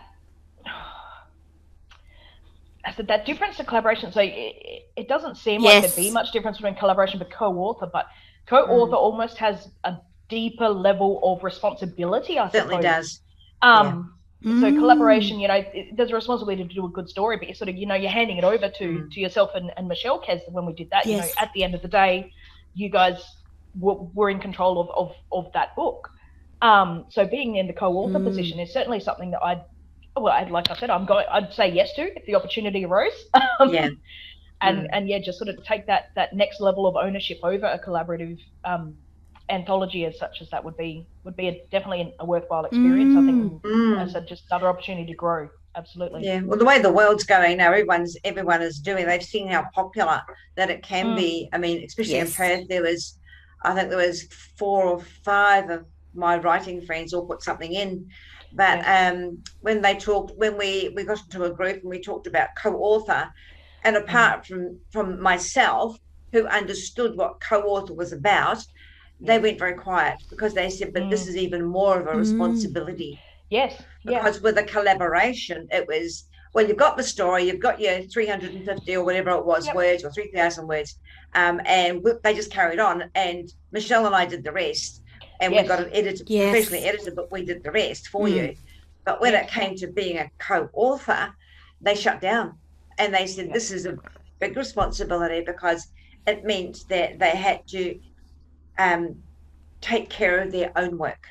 [2.85, 4.11] I said that difference to collaboration.
[4.11, 8.05] So it, it doesn't seem like there'd be much difference between collaboration but co-author, but
[8.47, 9.97] co-author almost has a
[10.29, 12.39] deeper level of responsibility.
[12.39, 12.83] I certainly suppose.
[12.83, 13.21] does.
[13.61, 14.11] Um,
[14.43, 14.77] so Mm.
[14.77, 17.69] collaboration, you know, it, there's a responsibility to do a good story, but you sort
[17.69, 19.11] of, you know, you're handing it over to Mm.
[19.11, 21.05] to yourself and, and Michelle Kez when we did that.
[21.07, 21.33] You know, Yes.
[21.39, 22.31] at the end of the day,
[22.73, 23.23] you guys
[23.79, 26.09] were, were in control of, of of that book.
[26.61, 28.23] Um, so being in the co-author Mm.
[28.23, 29.63] position is certainly something that I'd,
[30.15, 33.13] well, I'd, like I said, I'm going, I'd say yes to if the opportunity arose.
[33.59, 33.89] Um, Yeah.
[34.61, 34.89] and Mm.
[34.93, 38.39] and yeah, just sort of take that that next level of ownership over a collaborative
[38.63, 38.95] um,
[39.49, 43.13] anthology as such as that would be would be a, definitely a worthwhile experience.
[43.15, 44.01] I think Mm.
[44.01, 45.49] as I said, just another opportunity to grow.
[45.75, 46.23] Absolutely.
[46.23, 49.05] Yeah, well, the way the world's going now, everyone's everyone is doing.
[49.05, 50.21] They've seen how popular
[50.55, 51.15] that it can Mm.
[51.15, 51.49] be.
[51.53, 52.29] I mean, especially Yes.
[52.29, 53.17] in Perth, there was,
[53.63, 54.23] I think there was
[54.57, 58.07] four or five of my writing friends all put something in.
[58.53, 62.27] But um, when they talked, when we we got into a group and we talked
[62.27, 63.29] about co-author,
[63.83, 65.97] and apart from from myself,
[66.31, 68.63] who understood what co-author was about,
[69.19, 71.29] they went very quiet because they said, "But this Mm.
[71.29, 72.19] is even more of a Mm.
[72.19, 73.81] responsibility." Yes.
[74.03, 74.19] Yeah.
[74.19, 78.95] because with a collaboration it was well you've got the story you've got your 350
[78.95, 79.75] or whatever it was Yep.
[79.75, 80.97] words or 3000 words
[81.35, 85.01] um, and we, they just carried on and michelle and i did the rest
[85.39, 85.63] and Yes.
[85.63, 86.51] we got it edited Yes.
[86.51, 88.35] professionally edited but we did the rest for Mm.
[88.35, 88.55] you
[89.05, 89.43] but when Yes.
[89.45, 91.33] it came to being a co-author
[91.81, 92.59] they shut down
[92.97, 93.53] and they said Yep.
[93.53, 93.97] this is a
[94.39, 95.87] big responsibility because
[96.25, 97.99] it meant that they had to
[98.77, 99.15] um,
[99.81, 101.27] take care of their own work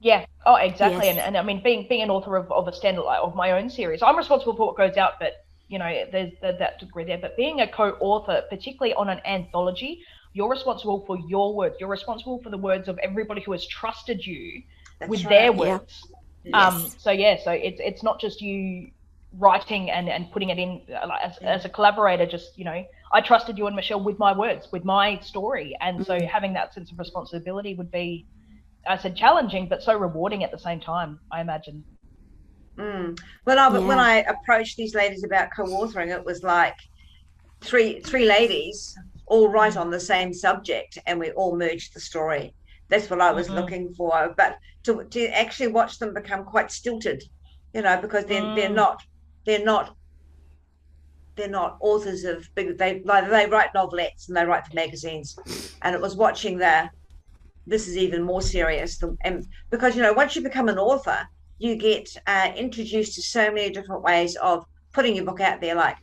[0.00, 0.26] Yeah.
[0.44, 1.06] Oh, exactly.
[1.06, 1.16] Yes.
[1.16, 3.70] And, and I mean, being being an author of, of a standard of my own
[3.70, 5.32] series, I'm responsible for what goes out, but
[5.68, 7.18] you know, there's that, that degree there.
[7.18, 10.02] But being a co-author, particularly on an anthology,
[10.32, 11.76] you're responsible for your words.
[11.80, 14.62] You're responsible for the words of everybody who has trusted you
[15.00, 15.30] That's with right.
[15.30, 15.78] their Yeah.
[15.78, 16.02] words.
[16.52, 16.96] Um, Yes.
[16.98, 18.90] so yeah, so it's it's not just you
[19.32, 20.82] writing and, and putting it in
[21.22, 21.54] as, Yeah.
[21.54, 22.26] as a collaborator.
[22.26, 26.04] Just you know, I trusted you and Michelle with my words, with my story, and
[26.04, 26.28] so Mhm.
[26.28, 28.26] having that sense of responsibility would be,
[28.86, 31.20] I said, challenging but so rewarding at the same time.
[31.30, 31.84] I imagine.
[32.78, 33.18] Mm.
[33.44, 36.76] When I when I approached these ladies about co-authoring, it was like
[37.62, 38.94] three three ladies
[39.26, 42.54] all write on the same subject, and we all merged the story.
[42.90, 43.54] That's what I was Mhm.
[43.56, 44.34] looking for.
[44.36, 47.22] But to to actually watch them become quite stilted,
[47.72, 48.74] you know, because they're they're Mm.
[48.74, 49.02] not
[49.46, 49.96] they're not
[51.36, 55.36] they're not authors of big they like they write novelettes and they write for magazines,
[55.82, 56.88] and it was watching the
[57.66, 61.26] this is even more serious than and because you know once you become an author
[61.58, 65.74] you get uh, introduced to so many different ways of putting your book out there,
[65.74, 65.96] like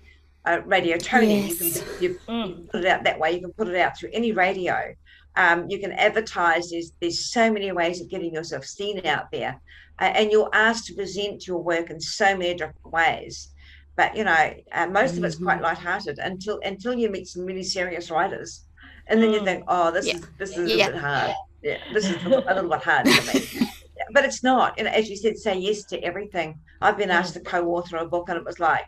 [0.46, 1.50] uh, Radio Tony.
[1.50, 1.68] You can
[2.00, 2.56] you, you Mm.
[2.56, 3.32] can put it out that way.
[3.34, 4.94] You can put it out through any radio.
[5.36, 6.70] Um, you can advertise.
[6.70, 9.62] There's there's so many ways of getting yourself seen out there,
[10.00, 13.53] uh, and you're asked to present your work in so many different ways.
[13.96, 15.64] But you know, uh, most of it's quite Mhm.
[15.64, 18.66] lighthearted until until you meet some really serious writers,
[19.08, 19.46] and then you Mm.
[19.46, 20.16] think, oh, this Yeah.
[20.16, 20.88] is this is Yeah.
[20.88, 21.32] a bit hard.
[21.62, 23.70] Yeah, this is a little, a little bit hard for me
[24.14, 24.78] but it's not.
[24.80, 26.60] And as you said, say yes to everything.
[26.82, 27.20] I've been Mm.
[27.20, 28.86] asked to co-author a book, and it was like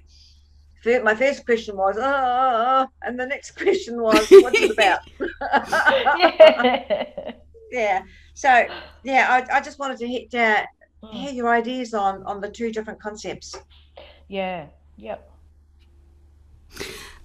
[1.04, 5.00] my first question was, oh, and the next question was, what's it about?
[6.20, 7.32] yeah.
[7.72, 8.02] yeah.
[8.34, 8.68] So,
[9.04, 10.64] yeah, I, I just wanted to hit, uh,
[11.04, 11.12] mm.
[11.12, 13.56] hear your ideas on on the two different concepts.
[14.28, 14.68] Yeah.
[14.98, 15.32] Yep.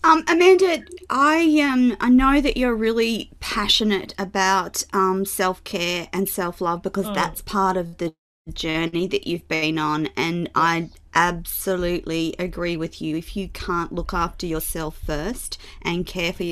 [0.03, 6.29] Um, Amanda, I um I know that you're really passionate about um self care and
[6.29, 7.15] self love because mm.
[7.15, 8.15] that's part of the
[8.53, 10.51] journey that you've been on, and.
[10.55, 13.17] I absolutely agree with you.
[13.17, 16.45] If you can't look after yourself first and care for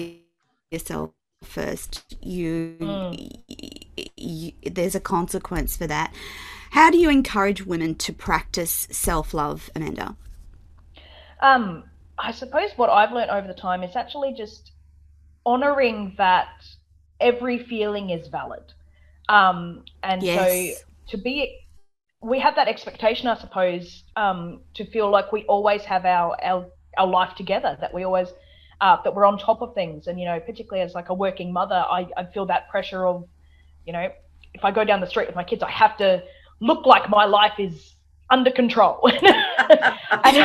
[0.71, 1.11] yourself
[1.45, 3.43] first, you, mm.
[4.17, 6.13] you there's a consequence for that.
[6.71, 10.17] How do you encourage women to practice self love, Amanda?
[11.41, 11.85] Um,
[12.19, 14.73] I suppose what I've learned over the time is actually just
[15.47, 16.49] honoring that
[17.21, 18.73] every feeling is valid.
[19.29, 20.37] Um, and yes.
[20.37, 21.59] so to be,
[22.21, 26.67] we have that expectation, I suppose, um, to feel like we always have our, our,
[26.97, 28.29] our life together, that we always,
[28.81, 30.09] uh, that we're on top of things.
[30.09, 33.29] And, you know, particularly as like a working mother, I, I feel that pressure of,
[33.87, 34.09] you know,
[34.55, 36.23] if I go down the street with my kids, I have to
[36.61, 37.95] look like my life is
[38.31, 39.01] under control.
[40.25, 40.37] and,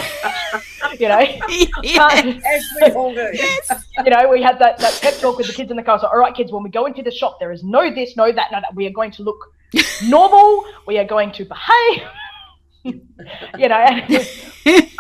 [1.00, 1.20] you know,
[1.50, 1.70] yes.
[1.84, 3.86] yes.
[4.04, 6.00] you know, we had that, that pep talk with the kids in the car.
[6.00, 8.32] So, all right, kids, when we go into the shop, there is no this, no
[8.32, 8.76] that, no that.
[8.76, 9.54] We are going to look
[10.04, 10.66] normal.
[10.88, 12.08] We are going to behave.
[12.86, 13.86] you know,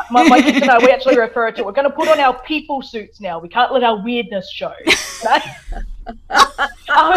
[0.09, 2.41] my, my, kids and I, we actually refer to we're going to put on our
[2.43, 3.39] people suits now.
[3.39, 4.71] We can't let our weirdness show.
[6.89, 7.13] um,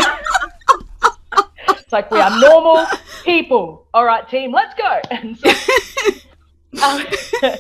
[1.86, 2.84] it's like we are normal
[3.24, 3.86] people.
[3.94, 5.00] All right, team, let's go.
[5.12, 5.48] And so,
[6.84, 7.06] um,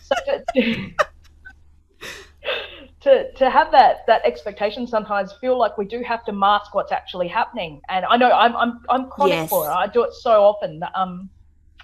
[0.00, 0.14] so
[0.54, 0.90] to,
[3.02, 6.90] to, to have that that expectation sometimes feel like we do have to mask what's
[6.90, 7.82] actually happening.
[7.90, 9.50] And I know I'm I'm I'm chronic yes.
[9.50, 9.70] for it.
[9.70, 10.82] I do it so often.
[10.94, 11.28] Um,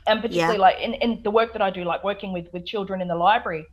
[0.07, 0.61] and particularly yeah.
[0.61, 3.17] like in, in the work that I do, like working with with children in the
[3.17, 3.67] library.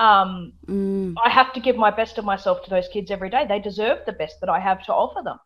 [0.00, 1.14] Um, mm.
[1.24, 3.46] I have to give my best of myself to those kids every day.
[3.46, 5.38] They deserve the best that I have to offer them.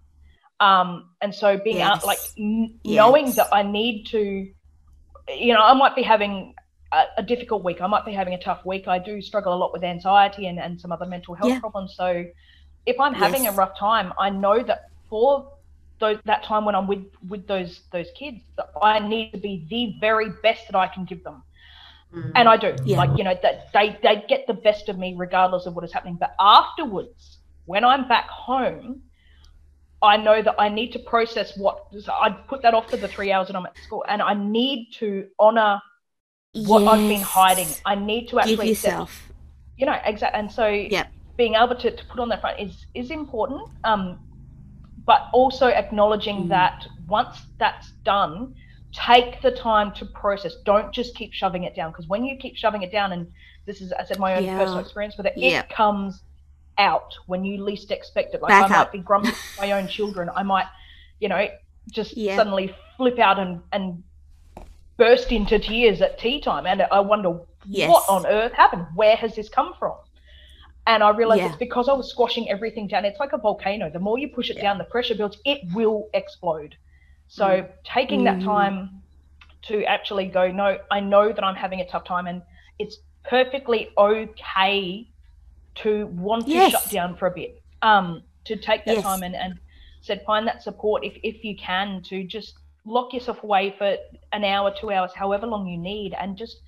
[0.60, 1.98] Um, and so being yes.
[1.98, 2.96] out, like n- yes.
[2.96, 4.18] knowing that I need to,
[5.28, 6.54] you know, I might be having
[6.92, 7.80] a, a, difficult week.
[7.80, 8.86] I might be having a tough week.
[8.86, 11.60] I do struggle a lot with anxiety and, and some other mental health yeah.
[11.60, 11.94] problems.
[11.96, 12.24] So
[12.86, 13.54] if I'm having yes.
[13.54, 15.52] a rough time, I know that for
[15.98, 19.66] those, that time when I'm with, with those, those kids, that I need to be
[19.68, 21.42] the very best that I can give them.
[22.14, 22.32] Mm.
[22.36, 22.96] And I do, yeah.
[22.96, 25.92] like, you know, that they, they get the best of me regardless of what is
[25.92, 26.16] happening.
[26.18, 29.02] But afterwards, when I'm back home,
[30.04, 33.32] I know that I need to process what I put that off for the three
[33.32, 35.80] hours that I'm at school, and I need to honor
[36.52, 36.92] what yes.
[36.92, 37.68] I've been hiding.
[37.84, 39.38] I need to actually give yourself, accept,
[39.76, 40.38] you know, exactly.
[40.40, 41.08] And so, yep.
[41.36, 43.68] being able to, to put on that front is is important.
[43.84, 44.18] Um,
[45.06, 46.48] but also acknowledging mm.
[46.48, 48.54] that once that's done,
[48.92, 50.56] take the time to process.
[50.64, 53.26] Don't just keep shoving it down because when you keep shoving it down, and
[53.66, 54.58] this is, I said, my own yeah.
[54.58, 55.64] personal experience with it, yep.
[55.64, 56.22] it comes
[56.78, 58.42] out when you least expect it.
[58.42, 60.30] Like Back I might be grumpy with my own children.
[60.34, 60.66] I might,
[61.20, 61.48] you know,
[61.90, 62.36] just yeah.
[62.36, 64.02] suddenly flip out and, and
[64.96, 66.66] burst into tears at tea time.
[66.66, 67.90] And I wonder yes.
[67.90, 68.86] what on earth happened?
[68.94, 69.96] Where has this come from?
[70.86, 71.48] And I realized yeah.
[71.48, 73.04] it's because I was squashing everything down.
[73.04, 73.90] It's like a volcano.
[73.90, 74.64] The more you push it yeah.
[74.64, 76.76] down, the pressure builds, it will explode.
[77.28, 77.68] So mm.
[77.84, 78.24] taking mm.
[78.24, 79.02] that time
[79.68, 82.42] to actually go, no, I know that I'm having a tough time and
[82.78, 85.08] it's perfectly okay
[85.76, 86.72] to want yes.
[86.72, 89.04] to shut down for a bit, um, to take that yes.
[89.04, 89.58] time and, and
[90.00, 92.54] said find that support if, if you can to just
[92.84, 93.96] lock yourself away for
[94.32, 96.58] an hour, two hours, however long you need, and just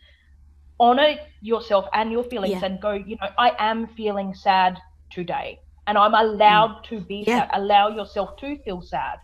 [0.81, 2.67] honor yourself and your feelings yeah.
[2.67, 4.79] and go, you know, I am feeling sad
[5.11, 5.61] today.
[5.87, 6.85] And I'm allowed mm.
[6.89, 7.41] to be yeah.
[7.41, 7.51] sad.
[7.55, 9.19] Allow yourself to feel sad.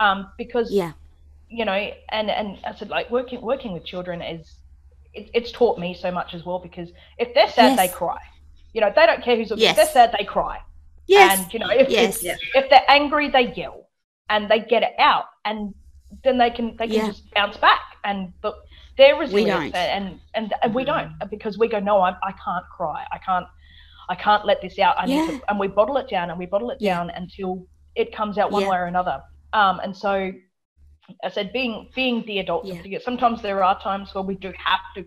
[0.00, 0.92] Um, because yeah.
[1.48, 1.72] you know,
[2.10, 4.58] and and I said like working working with children is
[5.14, 7.78] it, it's taught me so much as well because if they're sad, yes.
[7.78, 8.18] they cry.
[8.74, 9.62] You know, they don't care who's looking.
[9.62, 9.72] Yes.
[9.72, 10.60] If they're sad, they cry.
[11.06, 11.40] Yes.
[11.40, 12.22] And you know, if yes.
[12.22, 13.88] if, if they're angry, they yell
[14.28, 15.74] and they get it out, and
[16.22, 17.06] then they can they can yeah.
[17.06, 17.80] just bounce back.
[18.04, 18.56] And but
[18.98, 21.30] they're resilient, and, and and we don't mm.
[21.30, 23.06] because we go, no, I I can't cry.
[23.12, 23.46] I can't
[24.08, 24.96] I can't let this out.
[24.98, 25.26] I yeah.
[25.26, 26.96] need to, and we bottle it down and we bottle it yeah.
[26.96, 29.22] down until it comes out one way or another.
[29.52, 30.32] Um, and so
[31.22, 32.98] I said, being being the adult, yeah.
[33.02, 35.04] sometimes there are times where we do have to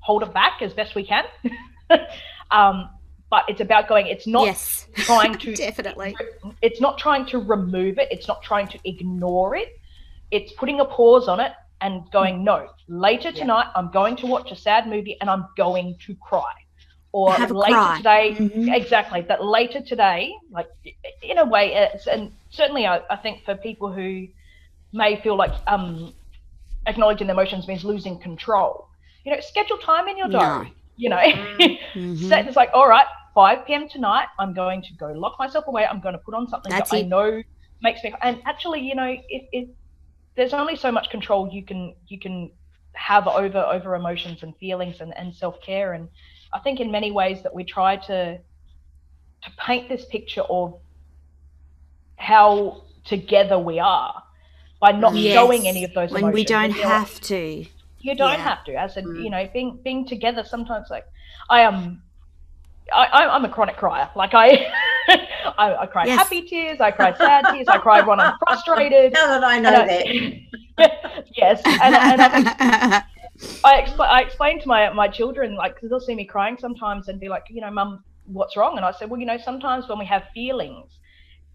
[0.00, 1.24] hold it back as best we can.
[2.50, 2.90] um,
[3.30, 4.86] but it's about going it's not yes.
[4.94, 6.16] trying to definitely
[6.62, 9.78] it's not trying to remove it it's not trying to ignore it
[10.30, 13.80] it's putting a pause on it and going no later tonight yeah.
[13.80, 16.52] i'm going to watch a sad movie and i'm going to cry
[17.12, 17.96] or later cry.
[17.96, 18.68] today mm-hmm.
[18.70, 20.68] exactly that later today like
[21.22, 24.26] in a way it's, and certainly I, I think for people who
[24.92, 26.12] may feel like um
[26.86, 28.88] acknowledging emotions means losing control
[29.24, 32.28] you know schedule time in your diary no You know, mm-hmm.
[32.28, 33.88] set it's like, all right, 5 p.m.
[33.88, 35.86] tonight, I'm going to go lock myself away.
[35.86, 37.04] I'm going to put on something That's that it.
[37.06, 37.42] I know
[37.82, 38.14] makes me.
[38.22, 39.68] And actually, you know, if, if
[40.36, 42.50] there's only so much control you can you can
[42.92, 46.08] have over over emotions and feelings and, and self-care and
[46.52, 48.38] i think in many ways that we try to
[49.42, 50.78] to paint this picture of
[52.16, 54.22] how together we are
[54.80, 55.34] by not yes.
[55.34, 56.34] showing any of those when emotions.
[56.34, 57.66] we don't have to
[58.04, 58.36] you don't yeah.
[58.36, 59.22] have to as a mm.
[59.22, 61.06] you know being being together sometimes like
[61.50, 62.02] i am
[62.92, 64.10] I, am a chronic crier.
[64.14, 64.70] Like I,
[65.58, 66.18] I, I, cry yes.
[66.18, 69.14] happy tears, I cry sad tears, I cry when I'm frustrated.
[69.14, 71.26] Now that I know that.
[71.36, 73.02] yes, and, and I,
[73.64, 77.08] I, expl- I explain to my my children like because they'll see me crying sometimes
[77.08, 78.76] and be like, you know, mum, what's wrong?
[78.76, 80.98] And I said, well, you know, sometimes when we have feelings,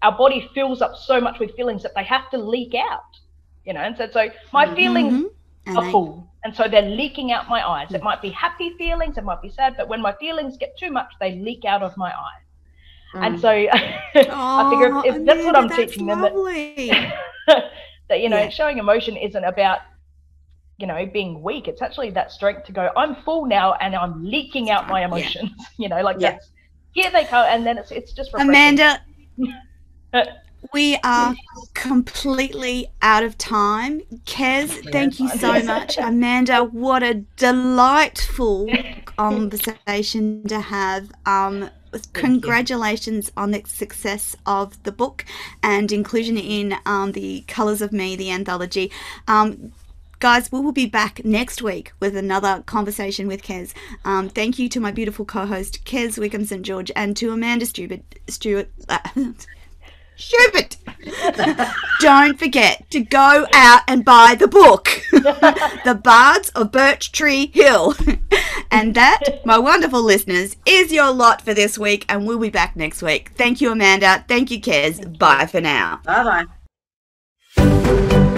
[0.02, 3.04] our body fills up so much with feelings that they have to leak out.
[3.66, 4.76] You know, and so so my mm-hmm.
[4.76, 5.32] feelings
[5.68, 7.94] are full and so they're leaking out my eyes.
[7.94, 10.92] It might be happy feelings, it might be sad, but when my feelings get too
[10.92, 12.50] much, they leak out of my eyes.
[13.14, 13.26] Mm.
[13.26, 16.90] And so I figure if, if that's what I'm teaching lovely.
[16.90, 17.12] them
[17.48, 17.64] that,
[18.10, 18.50] that you know, yeah.
[18.50, 19.80] showing emotion isn't about
[20.78, 21.68] you know being weak.
[21.68, 22.92] It's actually that strength to go.
[22.96, 25.52] I'm full now, and I'm leaking out my emotions.
[25.58, 25.66] Yeah.
[25.78, 26.32] you know, like yeah.
[26.32, 26.52] that's
[26.94, 28.50] here they come, and then it's it's just refreshing.
[28.50, 29.02] Amanda.
[30.72, 31.36] We are
[31.74, 34.02] completely out of time.
[34.26, 35.98] Kez, thank you so much.
[35.98, 38.70] Amanda, what a delightful
[39.06, 41.12] conversation to have.
[41.26, 41.72] Um,
[42.14, 45.26] congratulations on the success of the book
[45.64, 48.92] and inclusion in um, the Colors of Me, the anthology.
[49.28, 49.72] Um,
[50.20, 53.74] guys, we will be back next week with another conversation with Kez.
[54.06, 58.02] Um, thank you to my beautiful co-host Kez Wickham St George and to Amanda Stewart.
[58.28, 59.00] Stewart uh,
[60.20, 60.76] stupid.
[62.02, 67.96] Don't forget to go out and buy the book, The Bards of Birch Tree Hill.
[68.72, 72.76] and that, my wonderful listeners, is your lot for this week, and we'll be back
[72.76, 73.32] next week.
[73.36, 74.26] Thank you, Amanda.
[74.28, 75.18] Thank you, Kez.
[75.18, 76.02] Bye for now.
[76.06, 76.46] Bye
[77.58, 78.29] bye.